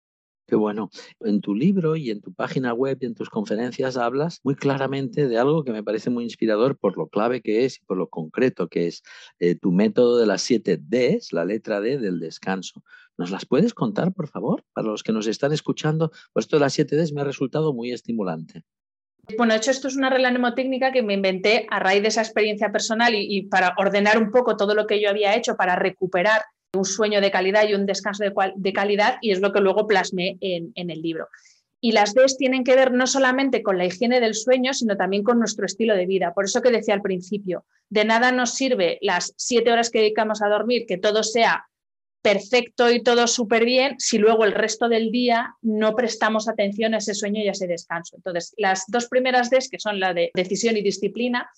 Qué 0.46 0.56
bueno. 0.56 0.90
En 1.20 1.40
tu 1.40 1.54
libro 1.54 1.96
y 1.96 2.10
en 2.10 2.20
tu 2.20 2.34
página 2.34 2.74
web 2.74 2.98
y 3.00 3.06
en 3.06 3.14
tus 3.14 3.30
conferencias 3.30 3.96
hablas 3.96 4.40
muy 4.42 4.54
claramente 4.54 5.28
de 5.28 5.38
algo 5.38 5.64
que 5.64 5.72
me 5.72 5.82
parece 5.82 6.10
muy 6.10 6.24
inspirador 6.24 6.76
por 6.76 6.98
lo 6.98 7.08
clave 7.08 7.40
que 7.40 7.64
es 7.64 7.78
y 7.78 7.84
por 7.84 7.96
lo 7.96 8.08
concreto 8.08 8.68
que 8.68 8.88
es 8.88 9.02
eh, 9.38 9.54
tu 9.54 9.72
método 9.72 10.18
de 10.18 10.26
las 10.26 10.42
siete 10.42 10.76
Ds, 10.76 11.32
la 11.32 11.44
letra 11.44 11.80
D 11.80 11.98
del 11.98 12.18
descanso. 12.18 12.82
¿Nos 13.16 13.30
las 13.30 13.46
puedes 13.46 13.72
contar, 13.72 14.12
por 14.12 14.28
favor? 14.28 14.64
Para 14.72 14.88
los 14.88 15.02
que 15.02 15.12
nos 15.12 15.26
están 15.26 15.52
escuchando, 15.52 16.10
pues 16.32 16.44
esto 16.44 16.56
de 16.56 16.60
las 16.60 16.72
siete 16.72 16.96
Ds 16.96 17.12
me 17.12 17.20
ha 17.20 17.24
resultado 17.24 17.72
muy 17.72 17.92
estimulante. 17.92 18.64
Bueno, 19.36 19.52
de 19.52 19.58
hecho, 19.58 19.70
esto 19.70 19.86
es 19.86 19.96
una 19.96 20.10
regla 20.10 20.30
mnemotécnica 20.30 20.90
que 20.90 21.02
me 21.02 21.14
inventé 21.14 21.66
a 21.70 21.78
raíz 21.78 22.02
de 22.02 22.08
esa 22.08 22.22
experiencia 22.22 22.72
personal 22.72 23.14
y, 23.14 23.42
para 23.42 23.74
ordenar 23.78 24.18
un 24.18 24.30
poco 24.30 24.56
todo 24.56 24.74
lo 24.74 24.86
que 24.86 25.00
yo 25.00 25.08
había 25.08 25.36
hecho 25.36 25.56
para 25.56 25.76
recuperar 25.76 26.42
un 26.74 26.84
sueño 26.84 27.20
de 27.20 27.30
calidad 27.30 27.68
y 27.68 27.74
un 27.74 27.86
descanso 27.86 28.24
de, 28.24 28.72
calidad, 28.72 29.18
y 29.20 29.30
es 29.30 29.40
lo 29.40 29.52
que 29.52 29.60
luego 29.60 29.86
plasmé 29.86 30.38
en, 30.40 30.72
en 30.74 30.90
el 30.90 31.02
libro. 31.02 31.28
Y 31.80 31.92
las 31.92 32.14
Ds 32.14 32.38
tienen 32.38 32.64
que 32.64 32.76
ver 32.76 32.92
no 32.92 33.06
solamente 33.06 33.62
con 33.62 33.76
la 33.76 33.84
higiene 33.84 34.20
del 34.20 34.34
sueño, 34.34 34.72
sino 34.72 34.96
también 34.96 35.24
con 35.24 35.38
nuestro 35.38 35.66
estilo 35.66 35.96
de 35.96 36.06
vida. 36.06 36.32
Por 36.32 36.44
eso 36.44 36.62
que 36.62 36.70
decía 36.70 36.94
al 36.94 37.02
principio, 37.02 37.64
de 37.90 38.04
nada 38.04 38.30
nos 38.32 38.54
sirve 38.54 38.98
las 39.02 39.34
siete 39.36 39.72
horas 39.72 39.90
que 39.90 39.98
dedicamos 39.98 40.42
a 40.42 40.48
dormir, 40.48 40.86
que 40.86 40.96
todo 40.96 41.22
sea 41.24 41.66
perfecto 42.22 42.90
y 42.90 43.02
todo 43.02 43.26
súper 43.26 43.64
bien 43.64 43.96
si 43.98 44.16
luego 44.16 44.44
el 44.44 44.52
resto 44.52 44.88
del 44.88 45.10
día 45.10 45.56
no 45.60 45.96
prestamos 45.96 46.48
atención 46.48 46.94
a 46.94 46.98
ese 46.98 47.14
sueño 47.14 47.42
y 47.42 47.48
a 47.48 47.52
ese 47.52 47.66
descanso. 47.66 48.16
Entonces, 48.16 48.54
las 48.56 48.84
dos 48.86 49.08
primeras 49.08 49.50
Ds, 49.50 49.68
que 49.68 49.80
son 49.80 49.98
la 49.98 50.14
de 50.14 50.30
decisión 50.34 50.76
y 50.76 50.82
disciplina, 50.82 51.50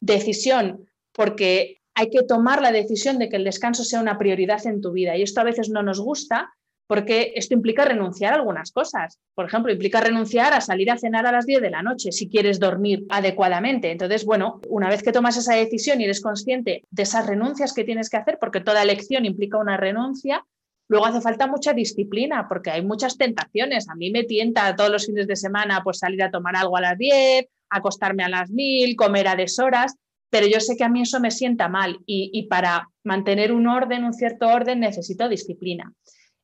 decisión 0.00 0.88
porque 1.12 1.77
hay 1.98 2.10
que 2.10 2.22
tomar 2.22 2.62
la 2.62 2.70
decisión 2.70 3.18
de 3.18 3.28
que 3.28 3.34
el 3.34 3.42
descanso 3.42 3.82
sea 3.82 4.00
una 4.00 4.18
prioridad 4.18 4.64
en 4.68 4.80
tu 4.80 4.92
vida 4.92 5.16
y 5.16 5.22
esto 5.22 5.40
a 5.40 5.44
veces 5.44 5.68
no 5.68 5.82
nos 5.82 6.00
gusta 6.00 6.54
porque 6.86 7.32
esto 7.34 7.54
implica 7.54 7.84
renunciar 7.84 8.32
a 8.32 8.36
algunas 8.36 8.70
cosas. 8.70 9.18
Por 9.34 9.46
ejemplo, 9.46 9.72
implica 9.72 10.00
renunciar 10.00 10.54
a 10.54 10.60
salir 10.60 10.92
a 10.92 10.96
cenar 10.96 11.26
a 11.26 11.32
las 11.32 11.44
10 11.44 11.60
de 11.60 11.70
la 11.70 11.82
noche 11.82 12.12
si 12.12 12.30
quieres 12.30 12.60
dormir 12.60 13.04
adecuadamente. 13.08 13.90
Entonces, 13.90 14.24
bueno, 14.24 14.60
una 14.68 14.88
vez 14.88 15.02
que 15.02 15.10
tomas 15.10 15.36
esa 15.36 15.56
decisión 15.56 16.00
y 16.00 16.04
eres 16.04 16.20
consciente 16.20 16.84
de 16.88 17.02
esas 17.02 17.26
renuncias 17.26 17.74
que 17.74 17.82
tienes 17.82 18.08
que 18.08 18.16
hacer, 18.16 18.38
porque 18.40 18.60
toda 18.60 18.80
elección 18.80 19.26
implica 19.26 19.58
una 19.58 19.76
renuncia, 19.76 20.46
luego 20.88 21.04
hace 21.04 21.20
falta 21.20 21.48
mucha 21.48 21.72
disciplina, 21.72 22.46
porque 22.48 22.70
hay 22.70 22.82
muchas 22.82 23.18
tentaciones. 23.18 23.88
A 23.88 23.96
mí 23.96 24.12
me 24.12 24.22
tienta 24.22 24.74
todos 24.76 24.90
los 24.90 25.04
fines 25.04 25.26
de 25.26 25.36
semana 25.36 25.82
pues 25.82 25.98
salir 25.98 26.22
a 26.22 26.30
tomar 26.30 26.54
algo 26.54 26.76
a 26.76 26.80
las 26.80 26.96
10, 26.96 27.44
acostarme 27.70 28.22
a 28.22 28.28
las 28.28 28.50
1000, 28.50 28.94
comer 28.94 29.26
a 29.26 29.34
deshoras, 29.34 29.96
pero 30.30 30.46
yo 30.46 30.60
sé 30.60 30.76
que 30.76 30.84
a 30.84 30.88
mí 30.88 31.02
eso 31.02 31.20
me 31.20 31.30
sienta 31.30 31.68
mal 31.68 31.98
y, 32.06 32.46
para 32.48 32.88
mantener 33.04 33.52
un 33.52 33.66
orden, 33.66 34.04
un 34.04 34.12
cierto 34.12 34.48
orden, 34.48 34.80
necesito 34.80 35.28
disciplina. 35.28 35.92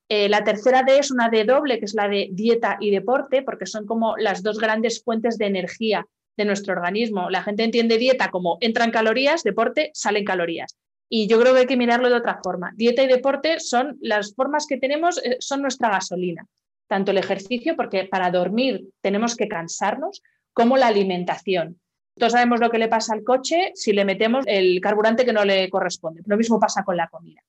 Eh, 0.08 0.28
la 0.28 0.44
tercera 0.44 0.82
D 0.82 0.98
es 0.98 1.10
una 1.10 1.28
D 1.28 1.44
doble, 1.44 1.78
que 1.78 1.84
es 1.86 1.94
la 1.94 2.08
de 2.08 2.28
dieta 2.32 2.76
y 2.80 2.90
deporte, 2.90 3.42
porque 3.42 3.66
son 3.66 3.86
como 3.86 4.16
las 4.16 4.42
dos 4.42 4.58
grandes 4.58 5.02
fuentes 5.02 5.38
de 5.38 5.46
energía 5.46 6.06
de 6.36 6.44
nuestro 6.44 6.74
organismo. 6.74 7.30
La 7.30 7.42
gente 7.42 7.64
entiende 7.64 7.98
dieta 7.98 8.30
como 8.30 8.58
entran 8.60 8.90
calorías, 8.90 9.42
deporte, 9.42 9.90
salen 9.94 10.24
calorías. 10.24 10.76
Y 11.08 11.26
yo 11.28 11.38
creo 11.40 11.54
que 11.54 11.60
hay 11.60 11.66
que 11.66 11.76
mirarlo 11.76 12.08
de 12.08 12.16
otra 12.16 12.40
forma. 12.42 12.72
Dieta 12.76 13.02
y 13.02 13.06
deporte 13.06 13.60
son 13.60 13.96
las 14.00 14.34
formas 14.34 14.66
que 14.66 14.78
tenemos, 14.78 15.18
eh, 15.24 15.36
son 15.40 15.62
nuestra 15.62 15.90
gasolina. 15.90 16.46
Tanto 16.88 17.10
el 17.10 17.18
ejercicio, 17.18 17.76
porque 17.76 18.04
para 18.04 18.30
dormir 18.30 18.88
tenemos 19.00 19.36
que 19.36 19.48
cansarnos, 19.48 20.22
como 20.52 20.76
la 20.76 20.86
alimentación. 20.86 21.80
Todos 22.16 22.32
sabemos 22.32 22.60
lo 22.60 22.70
que 22.70 22.78
le 22.78 22.88
pasa 22.88 23.12
al 23.12 23.24
coche 23.24 23.72
si 23.74 23.92
le 23.92 24.04
metemos 24.04 24.44
el 24.46 24.80
carburante 24.80 25.24
que 25.24 25.32
no 25.32 25.44
le 25.44 25.68
corresponde. 25.68 26.22
Lo 26.26 26.36
mismo 26.36 26.60
pasa 26.60 26.84
con 26.84 26.96
la 26.96 27.08
comida. 27.08 27.42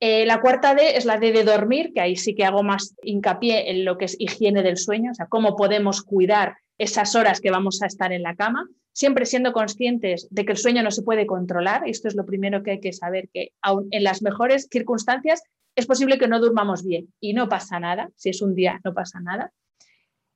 Eh, 0.00 0.26
la 0.26 0.40
cuarta 0.40 0.74
D 0.74 0.96
es 0.96 1.04
la 1.04 1.18
D 1.18 1.32
de 1.32 1.42
dormir, 1.42 1.92
que 1.92 2.00
ahí 2.00 2.14
sí 2.14 2.34
que 2.34 2.44
hago 2.44 2.62
más 2.62 2.94
hincapié 3.02 3.70
en 3.70 3.84
lo 3.84 3.98
que 3.98 4.04
es 4.04 4.16
higiene 4.18 4.62
del 4.62 4.76
sueño, 4.76 5.10
o 5.10 5.14
sea, 5.14 5.26
cómo 5.26 5.56
podemos 5.56 6.02
cuidar 6.02 6.56
esas 6.76 7.16
horas 7.16 7.40
que 7.40 7.50
vamos 7.50 7.82
a 7.82 7.86
estar 7.86 8.12
en 8.12 8.22
la 8.22 8.36
cama, 8.36 8.68
siempre 8.92 9.26
siendo 9.26 9.52
conscientes 9.52 10.28
de 10.30 10.44
que 10.44 10.52
el 10.52 10.58
sueño 10.58 10.84
no 10.84 10.92
se 10.92 11.02
puede 11.02 11.26
controlar. 11.26 11.82
Esto 11.88 12.06
es 12.06 12.14
lo 12.14 12.24
primero 12.24 12.62
que 12.62 12.72
hay 12.72 12.80
que 12.80 12.92
saber, 12.92 13.28
que 13.32 13.52
aun 13.60 13.88
en 13.90 14.04
las 14.04 14.22
mejores 14.22 14.68
circunstancias 14.70 15.42
es 15.74 15.86
posible 15.86 16.18
que 16.18 16.28
no 16.28 16.40
durmamos 16.40 16.84
bien 16.84 17.12
y 17.20 17.32
no 17.32 17.48
pasa 17.48 17.80
nada, 17.80 18.10
si 18.16 18.30
es 18.30 18.42
un 18.42 18.54
día 18.54 18.80
no 18.84 18.94
pasa 18.94 19.20
nada. 19.20 19.52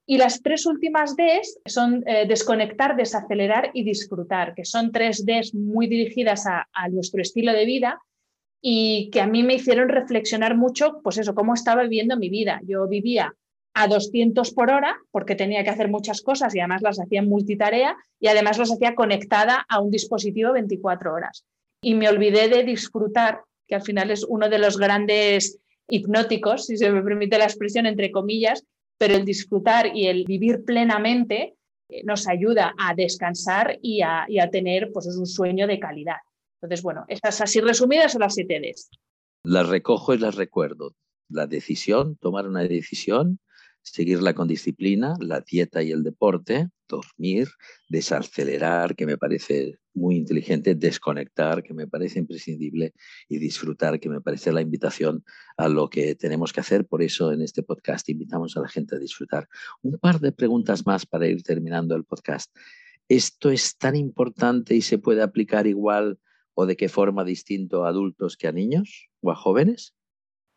Y 0.05 0.17
las 0.17 0.41
tres 0.41 0.65
últimas 0.65 1.15
Ds 1.15 1.59
son 1.65 2.03
eh, 2.05 2.25
desconectar, 2.27 2.95
desacelerar 2.95 3.71
y 3.73 3.83
disfrutar, 3.83 4.53
que 4.53 4.65
son 4.65 4.91
tres 4.91 5.25
Ds 5.25 5.55
muy 5.55 5.87
dirigidas 5.87 6.45
a 6.45 6.89
nuestro 6.89 7.21
estilo 7.21 7.53
de 7.53 7.65
vida 7.65 8.01
y 8.65 9.09
que 9.11 9.19
a 9.19 9.27
mí 9.27 9.43
me 9.43 9.55
hicieron 9.55 9.89
reflexionar 9.89 10.55
mucho, 10.55 11.01
pues 11.03 11.17
eso, 11.17 11.35
cómo 11.35 11.53
estaba 11.53 11.83
viviendo 11.83 12.15
mi 12.15 12.29
vida. 12.29 12.61
Yo 12.63 12.87
vivía 12.87 13.35
a 13.73 13.87
200 13.87 14.53
por 14.53 14.71
hora 14.71 14.95
porque 15.11 15.35
tenía 15.35 15.65
que 15.65 15.69
hacer 15.69 15.89
muchas 15.89 16.21
cosas 16.21 16.55
y 16.55 16.59
además 16.59 16.81
las 16.81 16.97
hacía 16.97 17.19
en 17.19 17.27
multitarea 17.27 17.97
y 18.21 18.27
además 18.27 18.57
las 18.57 18.71
hacía 18.71 18.95
conectada 18.95 19.65
a 19.67 19.81
un 19.81 19.91
dispositivo 19.91 20.53
24 20.53 21.13
horas. 21.13 21.45
Y 21.81 21.95
me 21.95 22.07
olvidé 22.07 22.47
de 22.47 22.63
disfrutar, 22.63 23.41
que 23.67 23.75
al 23.75 23.81
final 23.81 24.11
es 24.11 24.23
uno 24.23 24.47
de 24.47 24.59
los 24.59 24.77
grandes 24.77 25.59
hipnóticos, 25.89 26.67
si 26.67 26.77
se 26.77 26.89
me 26.89 27.01
permite 27.01 27.37
la 27.37 27.43
expresión 27.43 27.85
entre 27.85 28.11
comillas, 28.11 28.63
pero 28.97 29.15
el 29.15 29.25
disfrutar 29.25 29.95
y 29.95 30.07
el 30.07 30.25
vivir 30.25 30.63
plenamente 30.65 31.55
eh, 31.89 32.03
nos 32.03 32.27
ayuda 32.27 32.73
a 32.77 32.93
descansar 32.95 33.77
y 33.81 34.01
a, 34.01 34.25
y 34.27 34.39
a 34.39 34.49
tener 34.49 34.91
pues, 34.93 35.07
un 35.07 35.25
sueño 35.25 35.67
de 35.67 35.79
calidad. 35.79 36.17
Entonces, 36.61 36.81
bueno, 36.81 37.05
estas 37.07 37.41
así 37.41 37.59
resumidas 37.59 38.13
son 38.13 38.21
las 38.21 38.35
siete 38.35 38.59
Ds. 38.59 38.89
Las 39.43 39.67
recojo 39.67 40.13
y 40.13 40.17
las 40.17 40.35
recuerdo. 40.35 40.95
La 41.29 41.47
decisión, 41.47 42.15
tomar 42.17 42.47
una 42.47 42.61
decisión, 42.61 43.39
seguirla 43.81 44.33
con 44.33 44.47
disciplina, 44.47 45.15
la 45.19 45.41
dieta 45.41 45.83
y 45.83 45.91
el 45.91 46.03
deporte, 46.03 46.69
dormir, 46.95 47.49
desacelerar, 47.89 48.95
que 48.95 49.05
me 49.05 49.17
parece 49.17 49.79
muy 49.93 50.15
inteligente, 50.15 50.75
desconectar, 50.75 51.63
que 51.63 51.73
me 51.73 51.87
parece 51.87 52.19
imprescindible, 52.19 52.93
y 53.27 53.37
disfrutar, 53.37 53.99
que 53.99 54.09
me 54.09 54.21
parece 54.21 54.51
la 54.51 54.61
invitación 54.61 55.23
a 55.57 55.67
lo 55.67 55.89
que 55.89 56.15
tenemos 56.15 56.53
que 56.53 56.61
hacer. 56.61 56.85
Por 56.85 57.01
eso 57.01 57.31
en 57.31 57.41
este 57.41 57.63
podcast 57.63 58.09
invitamos 58.09 58.55
a 58.57 58.61
la 58.61 58.69
gente 58.69 58.95
a 58.95 58.99
disfrutar. 58.99 59.47
Un 59.81 59.97
par 59.99 60.19
de 60.19 60.31
preguntas 60.31 60.85
más 60.85 61.05
para 61.05 61.27
ir 61.27 61.43
terminando 61.43 61.95
el 61.95 62.03
podcast. 62.03 62.55
¿Esto 63.09 63.49
es 63.49 63.77
tan 63.77 63.95
importante 63.95 64.75
y 64.75 64.81
se 64.81 64.97
puede 64.97 65.21
aplicar 65.21 65.67
igual 65.67 66.19
o 66.55 66.65
de 66.65 66.75
qué 66.75 66.89
forma 66.89 67.23
distinto 67.23 67.85
a 67.85 67.89
adultos 67.89 68.37
que 68.37 68.47
a 68.47 68.51
niños 68.51 69.09
o 69.21 69.31
a 69.31 69.35
jóvenes? 69.35 69.93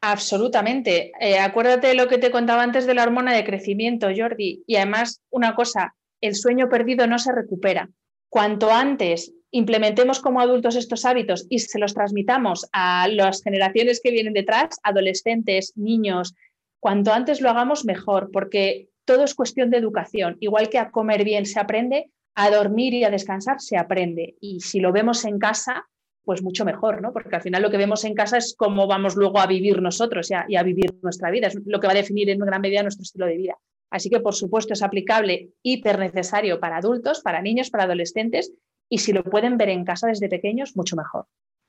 Absolutamente. 0.00 1.12
Eh, 1.20 1.38
acuérdate 1.38 1.88
de 1.88 1.94
lo 1.94 2.06
que 2.06 2.18
te 2.18 2.30
contaba 2.30 2.62
antes 2.62 2.86
de 2.86 2.94
la 2.94 3.02
hormona 3.02 3.34
de 3.34 3.44
crecimiento, 3.44 4.08
Jordi. 4.14 4.62
Y 4.66 4.76
además, 4.76 5.22
una 5.30 5.54
cosa, 5.54 5.96
el 6.20 6.34
sueño 6.34 6.68
perdido 6.68 7.06
no 7.06 7.18
se 7.18 7.32
recupera. 7.32 7.90
Cuanto 8.28 8.70
antes 8.70 9.32
implementemos 9.50 10.20
como 10.20 10.40
adultos 10.40 10.76
estos 10.76 11.04
hábitos 11.04 11.46
y 11.48 11.60
se 11.60 11.78
los 11.78 11.94
transmitamos 11.94 12.68
a 12.72 13.08
las 13.08 13.42
generaciones 13.42 14.00
que 14.02 14.10
vienen 14.10 14.34
detrás, 14.34 14.78
adolescentes, 14.82 15.72
niños, 15.76 16.34
cuanto 16.80 17.12
antes 17.12 17.40
lo 17.40 17.50
hagamos 17.50 17.84
mejor, 17.84 18.30
porque 18.32 18.88
todo 19.04 19.24
es 19.24 19.34
cuestión 19.34 19.70
de 19.70 19.78
educación. 19.78 20.36
Igual 20.40 20.68
que 20.68 20.78
a 20.78 20.90
comer 20.90 21.24
bien 21.24 21.46
se 21.46 21.60
aprende, 21.60 22.10
a 22.34 22.50
dormir 22.50 22.92
y 22.94 23.04
a 23.04 23.10
descansar 23.10 23.60
se 23.60 23.78
aprende. 23.78 24.36
Y 24.40 24.60
si 24.60 24.80
lo 24.80 24.92
vemos 24.92 25.24
en 25.24 25.38
casa, 25.38 25.86
pues 26.24 26.42
mucho 26.42 26.64
mejor, 26.64 27.00
¿no? 27.00 27.12
Porque 27.12 27.34
al 27.36 27.42
final 27.42 27.62
lo 27.62 27.70
que 27.70 27.76
vemos 27.78 28.04
en 28.04 28.14
casa 28.14 28.36
es 28.36 28.54
cómo 28.58 28.86
vamos 28.86 29.16
luego 29.16 29.38
a 29.38 29.46
vivir 29.46 29.80
nosotros 29.80 30.30
y 30.48 30.56
a, 30.56 30.62
vivir 30.62 30.92
nuestra 31.02 31.30
vida. 31.30 31.46
Es 31.46 31.56
lo 31.64 31.80
que 31.80 31.86
va 31.86 31.92
a 31.92 31.96
definir 31.96 32.28
en 32.28 32.40
gran 32.40 32.60
medida 32.60 32.82
nuestro 32.82 33.04
estilo 33.04 33.26
de 33.26 33.36
vida. 33.36 33.54
Así 33.90 34.10
que, 34.10 34.20
por 34.20 34.34
supuesto, 34.34 34.72
es 34.72 34.82
aplicable, 34.82 35.52
hiper 35.62 35.98
necesario 35.98 36.60
para 36.60 36.78
adultos, 36.78 37.20
para 37.20 37.42
niños, 37.42 37.70
para 37.70 37.84
adolescentes. 37.84 38.52
Y 38.88 38.98
si 38.98 39.12
lo 39.12 39.24
pueden 39.24 39.56
ver 39.56 39.68
en 39.68 39.84
casa 39.84 40.08
desde 40.08 40.28
pequeños, 40.28 40.76
mucho 40.76 40.96
mejor. 40.96 41.26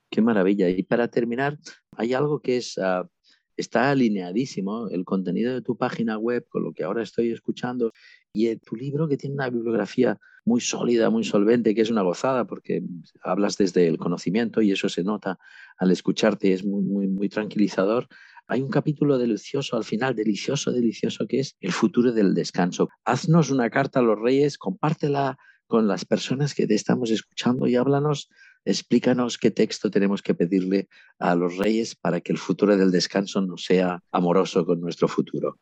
Qué 0.09 0.21
maravilla. 0.21 0.69
Y 0.69 0.83
para 0.83 1.07
terminar, 1.07 1.57
hay 1.95 2.13
algo 2.13 2.39
que 2.39 2.57
es 2.57 2.77
ah, 2.77 3.07
está 3.57 3.89
alineadísimo 3.89 4.87
el 4.89 5.03
contenido 5.03 5.53
de 5.53 5.61
tu 5.61 5.75
página 5.75 6.17
web 6.17 6.45
con 6.47 6.63
lo 6.63 6.73
que 6.73 6.83
ahora 6.83 7.01
estoy 7.01 7.31
escuchando 7.31 7.91
y 8.31 8.55
tu 8.57 8.75
libro 8.75 9.07
que 9.07 9.17
tiene 9.17 9.33
una 9.33 9.49
bibliografía 9.49 10.19
muy 10.45 10.61
sólida, 10.61 11.09
muy 11.09 11.23
solvente, 11.23 11.73
que 11.75 11.81
es 11.81 11.89
una 11.89 12.03
gozada 12.03 12.45
porque 12.45 12.83
hablas 13.21 13.57
desde 13.57 13.87
el 13.87 13.97
conocimiento 13.97 14.61
y 14.61 14.71
eso 14.71 14.87
se 14.87 15.03
nota 15.03 15.39
al 15.77 15.91
escucharte, 15.91 16.53
es 16.53 16.63
muy, 16.63 17.07
muy 17.07 17.29
tranquilizador. 17.29 18.07
Hay 18.47 18.61
un 18.61 18.69
capítulo 18.69 19.17
delicioso 19.17 19.75
al 19.77 19.83
final, 19.83 20.15
delicioso, 20.15 20.71
delicioso, 20.71 21.27
que 21.27 21.39
es 21.39 21.55
el 21.59 21.71
futuro 21.71 22.11
del 22.11 22.33
descanso. 22.33 22.89
Haznos 23.05 23.51
una 23.51 23.69
carta 23.69 23.99
a 23.99 24.03
los 24.03 24.19
reyes, 24.19 24.57
compártela 24.57 25.37
con 25.67 25.87
las 25.87 26.05
personas 26.05 26.55
que 26.55 26.65
te 26.65 26.75
estamos 26.75 27.11
escuchando 27.11 27.67
y 27.67 27.75
háblanos 27.75 28.29
Explícanos 28.67 29.37
qué 29.37 29.49
texto 29.49 29.89
tenemos 29.89 30.21
que 30.21 30.33
pedirle 30.33 30.89
a 31.19 31.35
los 31.35 31.57
reyes 31.57 31.95
para 31.95 32.19
que 32.19 32.33
el 32.33 32.37
futuro 32.37 32.75
del 32.75 32.91
descanso 32.91 33.39
no 33.39 33.55
sea 33.55 34.03
amoroso 34.11 34.65
con 34.65 34.81
nuestro 34.81 35.07
futuro. 35.07 35.57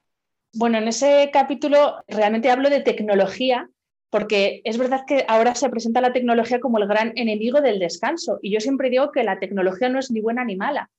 Bueno, 0.55 0.79
en 0.79 0.87
ese 0.87 1.29
capítulo 1.31 1.97
realmente 2.07 2.49
hablo 2.49 2.67
de 2.71 2.81
tecnología, 2.81 3.69
porque 4.09 4.61
es 4.63 4.79
verdad 4.79 5.01
que 5.05 5.23
ahora 5.27 5.53
se 5.53 5.69
presenta 5.69 6.01
la 6.01 6.13
tecnología 6.13 6.59
como 6.59 6.79
el 6.79 6.87
gran 6.87 7.13
enemigo 7.15 7.61
del 7.61 7.77
descanso. 7.77 8.39
Y 8.41 8.51
yo 8.51 8.59
siempre 8.59 8.89
digo 8.89 9.11
que 9.11 9.23
la 9.23 9.37
tecnología 9.37 9.87
no 9.89 9.99
es 9.99 10.09
ni 10.09 10.19
buena 10.19 10.43
ni 10.43 10.55
mala. 10.55 10.89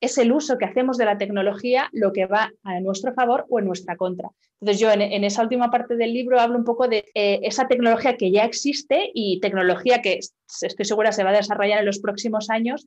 Es 0.00 0.16
el 0.18 0.32
uso 0.32 0.56
que 0.58 0.64
hacemos 0.64 0.96
de 0.96 1.04
la 1.04 1.18
tecnología 1.18 1.88
lo 1.92 2.12
que 2.12 2.26
va 2.26 2.52
a 2.62 2.80
nuestro 2.80 3.12
favor 3.12 3.46
o 3.48 3.58
en 3.58 3.66
nuestra 3.66 3.96
contra. 3.96 4.30
Entonces 4.60 4.80
yo 4.80 4.90
en, 4.90 5.24
esa 5.24 5.42
última 5.42 5.70
parte 5.70 5.96
del 5.96 6.12
libro 6.12 6.40
hablo 6.40 6.58
un 6.58 6.64
poco 6.64 6.88
de 6.88 7.04
eh, 7.14 7.40
esa 7.42 7.68
tecnología 7.68 8.16
que 8.16 8.30
ya 8.30 8.44
existe 8.44 9.10
y 9.14 9.40
tecnología 9.40 10.02
que 10.02 10.20
estoy 10.62 10.84
segura 10.84 11.12
se 11.12 11.24
va 11.24 11.30
a 11.30 11.34
desarrollar 11.34 11.80
en 11.80 11.86
los 11.86 11.98
próximos 11.98 12.50
años 12.50 12.86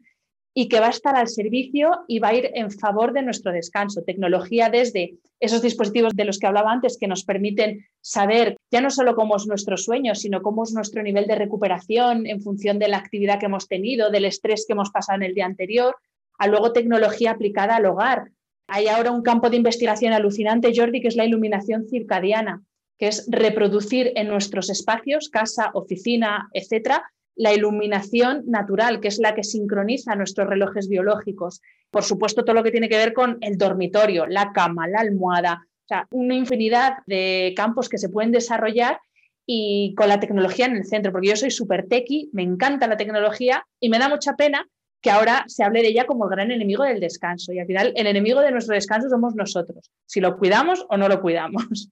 y 0.55 0.69
que 0.69 0.79
va 0.79 0.87
a 0.87 0.91
estar 0.91 1.15
al 1.15 1.27
servicio 1.27 2.03
y 2.07 2.19
va 2.19 2.29
a 2.29 2.35
ir 2.35 2.51
en 2.53 2.69
favor 2.69 3.11
de 3.11 3.23
nuestro 3.23 3.51
descanso. 3.51 4.03
Tecnología 4.03 4.69
desde 4.69 5.15
esos 5.39 5.63
dispositivos 5.63 6.13
de 6.13 6.25
los 6.25 6.37
que 6.37 6.45
hablaba 6.45 6.71
antes 6.71 6.97
que 6.99 7.07
nos 7.07 7.23
permiten 7.23 7.85
saber 8.01 8.55
ya 8.71 8.79
no 8.79 8.91
solo 8.91 9.15
cómo 9.15 9.35
es 9.35 9.47
nuestro 9.47 9.77
sueño, 9.77 10.13
sino 10.13 10.43
cómo 10.43 10.63
es 10.63 10.73
nuestro 10.73 11.01
nivel 11.01 11.25
de 11.25 11.35
recuperación 11.35 12.27
en 12.27 12.41
función 12.41 12.77
de 12.77 12.87
la 12.87 12.97
actividad 12.97 13.39
que 13.39 13.47
hemos 13.47 13.67
tenido, 13.67 14.11
del 14.11 14.25
estrés 14.25 14.65
que 14.67 14.73
hemos 14.73 14.91
pasado 14.91 15.17
en 15.17 15.23
el 15.23 15.33
día 15.33 15.47
anterior, 15.47 15.95
a 16.43 16.47
luego 16.47 16.73
tecnología 16.73 17.31
aplicada 17.31 17.77
al 17.77 17.85
hogar. 17.85 18.31
Hay 18.67 18.87
ahora 18.87 19.11
un 19.11 19.23
campo 19.23 19.49
de 19.49 19.55
investigación 19.55 20.11
alucinante, 20.11 20.73
Jordi, 20.75 20.99
que 20.99 21.07
es 21.07 21.15
la 21.15 21.25
iluminación 21.25 21.87
circadiana, 21.87 22.61
que 22.99 23.07
es 23.07 23.25
reproducir 23.31 24.11
en 24.15 24.27
nuestros 24.27 24.69
espacios, 24.69 25.29
casa, 25.29 25.71
oficina, 25.73 26.49
etcétera, 26.51 27.03
la 27.35 27.53
iluminación 27.53 28.43
natural, 28.45 28.99
que 28.99 29.07
es 29.07 29.19
la 29.19 29.33
que 29.35 29.45
sincroniza 29.45 30.15
nuestros 30.15 30.47
relojes 30.47 30.89
biológicos. 30.89 31.61
Por 31.89 32.03
supuesto, 32.03 32.43
todo 32.43 32.55
lo 32.55 32.63
que 32.63 32.71
tiene 32.71 32.89
que 32.89 32.97
ver 32.97 33.13
con 33.13 33.37
el 33.39 33.57
dormitorio, 33.57 34.25
la 34.25 34.51
cama, 34.51 34.85
la 34.89 34.99
almohada, 34.99 35.65
o 35.65 35.87
sea, 35.87 36.07
una 36.11 36.35
infinidad 36.35 36.97
de 37.07 37.53
campos 37.55 37.87
que 37.87 37.97
se 37.97 38.09
pueden 38.09 38.33
desarrollar 38.33 38.99
y 39.45 39.93
con 39.95 40.09
la 40.09 40.19
tecnología 40.19 40.65
en 40.65 40.75
el 40.75 40.85
centro, 40.85 41.13
porque 41.13 41.29
yo 41.29 41.37
soy 41.37 41.51
súper 41.51 41.87
tequi, 41.87 42.29
me 42.33 42.43
encanta 42.43 42.87
la 42.87 42.97
tecnología 42.97 43.65
y 43.79 43.87
me 43.87 43.99
da 43.99 44.09
mucha 44.09 44.35
pena 44.35 44.67
que 45.03 45.11
ahora 45.11 45.43
se 45.47 45.63
hable 45.63 45.81
de 45.81 45.89
ella 45.89 46.07
como 46.07 46.23
el 46.23 46.31
gran 46.31 46.49
enemigo 46.49 46.83
del 46.83 47.01
descanso. 47.01 47.51
Y 47.51 47.59
al 47.59 47.67
final, 47.67 47.91
el 47.95 48.07
enemigo 48.07 48.39
de 48.39 48.51
nuestro 48.51 48.73
descanso 48.73 49.09
somos 49.09 49.35
nosotros, 49.35 49.91
si 50.05 50.21
lo 50.21 50.37
cuidamos 50.37 50.85
o 50.89 50.97
no 50.97 51.09
lo 51.09 51.21
cuidamos. 51.21 51.89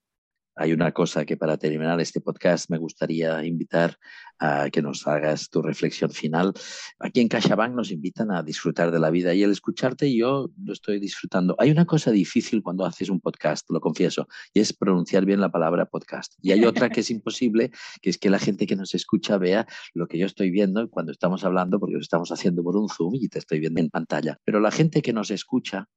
Hay 0.61 0.73
una 0.73 0.91
cosa 0.91 1.25
que 1.25 1.37
para 1.37 1.57
terminar 1.57 1.99
este 2.01 2.21
podcast 2.21 2.69
me 2.69 2.77
gustaría 2.77 3.43
invitar 3.43 3.97
a 4.37 4.69
que 4.69 4.83
nos 4.83 5.07
hagas 5.07 5.49
tu 5.49 5.63
reflexión 5.63 6.11
final. 6.11 6.53
Aquí 6.99 7.19
en 7.19 7.29
CaixaBank 7.29 7.73
nos 7.73 7.89
invitan 7.89 8.29
a 8.29 8.43
disfrutar 8.43 8.91
de 8.91 8.99
la 8.99 9.09
vida 9.09 9.33
y 9.33 9.41
el 9.41 9.49
escucharte 9.49 10.15
yo 10.15 10.51
lo 10.63 10.73
estoy 10.73 10.99
disfrutando. 10.99 11.55
Hay 11.57 11.71
una 11.71 11.85
cosa 11.85 12.11
difícil 12.11 12.61
cuando 12.61 12.85
haces 12.85 13.09
un 13.09 13.19
podcast, 13.19 13.71
lo 13.71 13.81
confieso, 13.81 14.27
y 14.53 14.59
es 14.59 14.71
pronunciar 14.71 15.25
bien 15.25 15.41
la 15.41 15.49
palabra 15.49 15.87
podcast. 15.87 16.35
Y 16.43 16.51
hay 16.51 16.63
otra 16.63 16.91
que 16.91 16.99
es 16.99 17.09
imposible, 17.09 17.71
que 17.99 18.11
es 18.11 18.19
que 18.19 18.29
la 18.29 18.37
gente 18.37 18.67
que 18.67 18.75
nos 18.75 18.93
escucha 18.93 19.39
vea 19.39 19.65
lo 19.95 20.05
que 20.07 20.19
yo 20.19 20.27
estoy 20.27 20.51
viendo 20.51 20.87
cuando 20.91 21.11
estamos 21.11 21.43
hablando, 21.43 21.79
porque 21.79 21.95
lo 21.95 22.01
estamos 22.01 22.31
haciendo 22.31 22.61
por 22.61 22.77
un 22.77 22.87
Zoom 22.87 23.15
y 23.15 23.29
te 23.29 23.39
estoy 23.39 23.59
viendo 23.59 23.81
en 23.81 23.89
pantalla. 23.89 24.37
Pero 24.43 24.59
la 24.59 24.69
gente 24.69 25.01
que 25.01 25.11
nos 25.11 25.31
escucha 25.31 25.87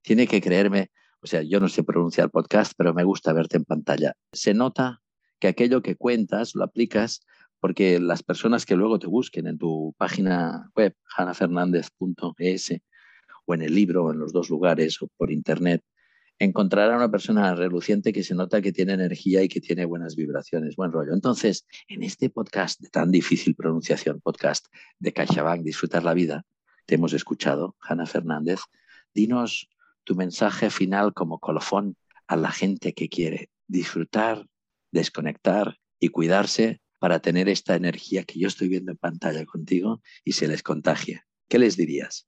tiene 0.00 0.28
que 0.28 0.40
creerme 0.40 0.92
o 1.20 1.26
sea, 1.26 1.42
yo 1.42 1.60
no 1.60 1.68
sé 1.68 1.82
pronunciar 1.82 2.30
podcast, 2.30 2.72
pero 2.76 2.94
me 2.94 3.04
gusta 3.04 3.32
verte 3.32 3.56
en 3.56 3.64
pantalla. 3.64 4.14
Se 4.32 4.54
nota 4.54 5.02
que 5.38 5.48
aquello 5.48 5.82
que 5.82 5.96
cuentas 5.96 6.54
lo 6.54 6.64
aplicas 6.64 7.20
porque 7.60 7.98
las 7.98 8.22
personas 8.22 8.66
que 8.66 8.76
luego 8.76 8.98
te 8.98 9.06
busquen 9.06 9.46
en 9.46 9.58
tu 9.58 9.94
página 9.98 10.70
web, 10.76 10.94
hanafernandez.es, 11.16 12.80
o 13.46 13.54
en 13.54 13.62
el 13.62 13.74
libro, 13.74 14.04
o 14.04 14.12
en 14.12 14.18
los 14.18 14.32
dos 14.32 14.50
lugares, 14.50 15.00
o 15.02 15.08
por 15.16 15.32
internet, 15.32 15.82
encontrarán 16.38 16.96
una 16.96 17.10
persona 17.10 17.54
reluciente 17.54 18.12
que 18.12 18.22
se 18.22 18.34
nota 18.34 18.60
que 18.60 18.72
tiene 18.72 18.92
energía 18.92 19.42
y 19.42 19.48
que 19.48 19.60
tiene 19.60 19.84
buenas 19.84 20.16
vibraciones, 20.16 20.76
buen 20.76 20.92
rollo. 20.92 21.14
Entonces, 21.14 21.66
en 21.88 22.02
este 22.02 22.28
podcast 22.28 22.80
de 22.80 22.88
tan 22.88 23.10
difícil 23.10 23.54
pronunciación, 23.54 24.20
podcast 24.20 24.66
de 24.98 25.12
CaixaBank, 25.12 25.62
Disfrutar 25.62 26.04
la 26.04 26.14
Vida, 26.14 26.44
te 26.84 26.96
hemos 26.96 27.14
escuchado, 27.14 27.74
Hanna 27.80 28.06
Fernández. 28.06 28.60
Dinos 29.14 29.68
tu 30.06 30.14
mensaje 30.14 30.70
final 30.70 31.12
como 31.12 31.40
colofón 31.40 31.96
a 32.28 32.36
la 32.36 32.52
gente 32.52 32.94
que 32.94 33.08
quiere 33.08 33.50
disfrutar, 33.66 34.46
desconectar 34.92 35.78
y 35.98 36.08
cuidarse 36.08 36.80
para 37.00 37.18
tener 37.20 37.48
esta 37.48 37.74
energía 37.74 38.22
que 38.22 38.38
yo 38.38 38.48
estoy 38.48 38.68
viendo 38.68 38.92
en 38.92 38.98
pantalla 38.98 39.44
contigo 39.44 40.00
y 40.24 40.32
se 40.32 40.46
les 40.46 40.62
contagie. 40.62 41.22
¿Qué 41.48 41.58
les 41.58 41.76
dirías? 41.76 42.26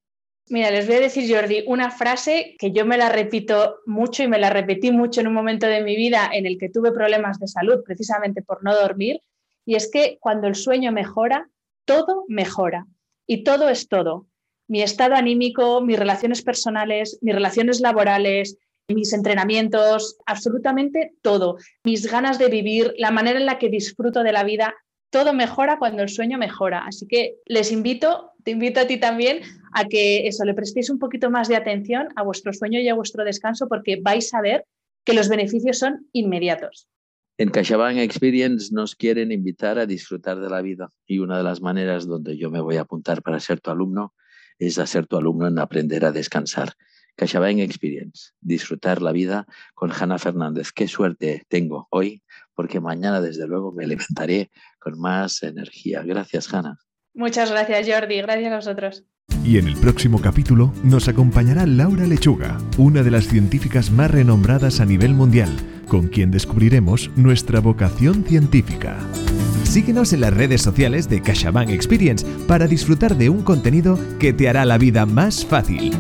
Mira, 0.51 0.71
les 0.71 0.87
voy 0.87 0.97
a 0.97 1.01
decir, 1.01 1.33
Jordi, 1.33 1.65
una 1.67 1.91
frase 1.91 2.57
que 2.59 2.73
yo 2.73 2.85
me 2.85 2.99
la 2.99 3.11
repito 3.11 3.77
mucho 3.87 4.23
y 4.23 4.29
me 4.29 4.39
la 4.39 4.51
repetí 4.51 4.91
mucho 4.91 5.21
en 5.21 5.29
un 5.29 5.35
momento 5.35 5.67
de 5.67 5.83
mi 5.83 5.95
vida 5.95 6.31
en 6.33 6.47
el 6.47 6.59
que 6.59 6.71
tuve 6.71 6.91
problemas 6.91 7.39
de 7.39 7.47
salud 7.47 7.83
precisamente 7.85 8.43
por 8.43 8.65
no 8.65 8.75
dormir, 8.75 9.21
y 9.65 9.77
es 9.77 9.91
que 9.91 10.19
cuando 10.21 10.49
el 10.49 10.55
sueño 10.55 10.91
mejora, 10.91 11.49
todo 11.85 12.25
mejora 12.29 12.87
y 13.27 13.45
todo 13.45 13.69
es 13.69 13.89
todo 13.89 14.27
mi 14.69 14.83
estado 14.83 15.15
anímico, 15.15 15.81
mis 15.81 15.99
relaciones 15.99 16.43
personales, 16.43 17.19
mis 17.23 17.35
relaciones 17.35 17.81
laborales, 17.81 18.59
mis 18.89 19.13
entrenamientos, 19.13 20.17
absolutamente 20.27 21.13
todo, 21.23 21.57
mis 21.85 22.11
ganas 22.11 22.39
de 22.39 22.49
vivir, 22.49 22.95
la 22.97 23.11
manera 23.11 23.39
en 23.39 23.47
la 23.47 23.59
que 23.59 23.69
disfruto 23.69 24.23
de 24.23 24.33
la 24.33 24.45
vida, 24.45 24.75
todo 25.11 25.33
mejora 25.33 25.79
cuando 25.79 26.03
el 26.03 26.09
sueño 26.09 26.39
mejora. 26.39 26.85
Así 26.87 27.07
que 27.07 27.37
les 27.47 27.73
invito, 27.73 28.33
te 28.45 28.51
invito 28.53 28.81
a 28.81 28.87
ti 28.87 28.99
también 28.99 29.41
a 29.73 29.85
que 29.87 30.27
eso, 30.27 30.45
le 30.45 30.55
prestéis 30.55 30.91
un 30.91 30.99
poquito 30.99 31.31
más 31.31 31.49
de 31.49 31.57
atención 31.57 32.09
a 32.17 32.23
vuestro 32.23 32.53
sueño 32.53 32.81
y 32.81 32.89
a 32.89 32.95
vuestro 32.95 33.25
descanso 33.25 33.69
porque 33.69 33.99
vais 34.01 34.33
a 34.35 34.41
ver 34.41 34.65
que 35.05 35.15
los 35.15 35.29
beneficios 35.29 35.79
son 35.79 36.07
inmediatos. 36.13 36.89
En 37.39 37.51
CaixaBank 37.51 37.99
Experience 37.99 38.75
nos 38.75 38.97
quieren 38.97 39.33
invitar 39.33 39.79
a 39.79 39.87
disfrutar 39.87 40.41
de 40.41 40.51
la 40.51 40.61
vida 40.61 40.91
y 41.07 41.21
una 41.21 41.39
de 41.39 41.45
las 41.45 41.61
maneras 41.61 42.07
donde 42.07 42.37
yo 42.37 42.51
me 42.51 42.61
voy 42.61 42.77
a 42.77 42.83
apuntar 42.83 43.23
para 43.23 43.39
ser 43.39 43.61
tu 43.61 43.71
alumno 43.71 44.13
es 44.59 44.79
hacer 44.79 45.07
tu 45.07 45.17
alumno 45.17 45.47
en 45.47 45.59
aprender 45.59 46.05
a 46.05 46.13
descansar. 46.13 46.75
CaixaBank 47.17 47.59
Experience, 47.59 48.31
disfrutar 48.41 49.03
la 49.03 49.11
vida 49.11 49.47
con 49.75 49.91
Hanna 49.91 50.19
Fernández. 50.19 50.71
Qué 50.73 50.87
suerte 50.87 51.45
tengo 51.49 51.89
hoy, 51.91 52.23
porque 52.55 52.81
mañana 52.81 53.21
desde 53.21 53.49
luego 53.49 53.73
me 53.73 53.87
levantaré 53.87 54.51
con 54.79 54.99
más 55.01 55.43
energía. 55.43 56.03
Gracias, 56.03 56.53
Hanna. 56.55 56.79
Muchas 57.15 57.51
gracias, 57.51 57.89
Jordi. 57.89 58.23
Gracias 58.23 58.53
a 58.53 58.57
vosotros. 58.57 59.05
Y 59.45 59.59
en 59.59 59.67
el 59.67 59.77
próximo 59.77 60.21
capítulo 60.21 60.73
nos 60.85 61.09
acompañará 61.09 61.67
Laura 61.67 62.07
Lechuga, 62.07 62.59
una 62.77 63.03
de 63.03 63.11
las 63.11 63.27
científicas 63.27 63.91
más 63.91 64.11
renombradas 64.11 64.81
a 64.81 64.87
nivel 64.87 65.15
mundial, 65.15 65.51
con 65.89 66.09
quien 66.09 66.31
descubriremos 66.31 67.11
nuestra 67.17 67.61
vocación 67.61 68.25
científica. 68.25 68.99
Síguenos 69.65 70.13
en 70.13 70.23
las 70.23 70.33
redes 70.33 70.63
sociales 70.63 71.09
de 71.09 71.21
CaixaBank 71.21 71.71
Experience 71.71 72.27
para 72.47 72.67
disfrutar 72.67 73.17
de 73.17 73.29
un 73.29 73.43
contenido 73.43 73.99
que 74.19 74.33
te 74.33 74.49
hará 74.49 74.65
la 74.65 74.79
vida 74.79 75.07
más 75.07 75.45
fácil. 75.45 75.93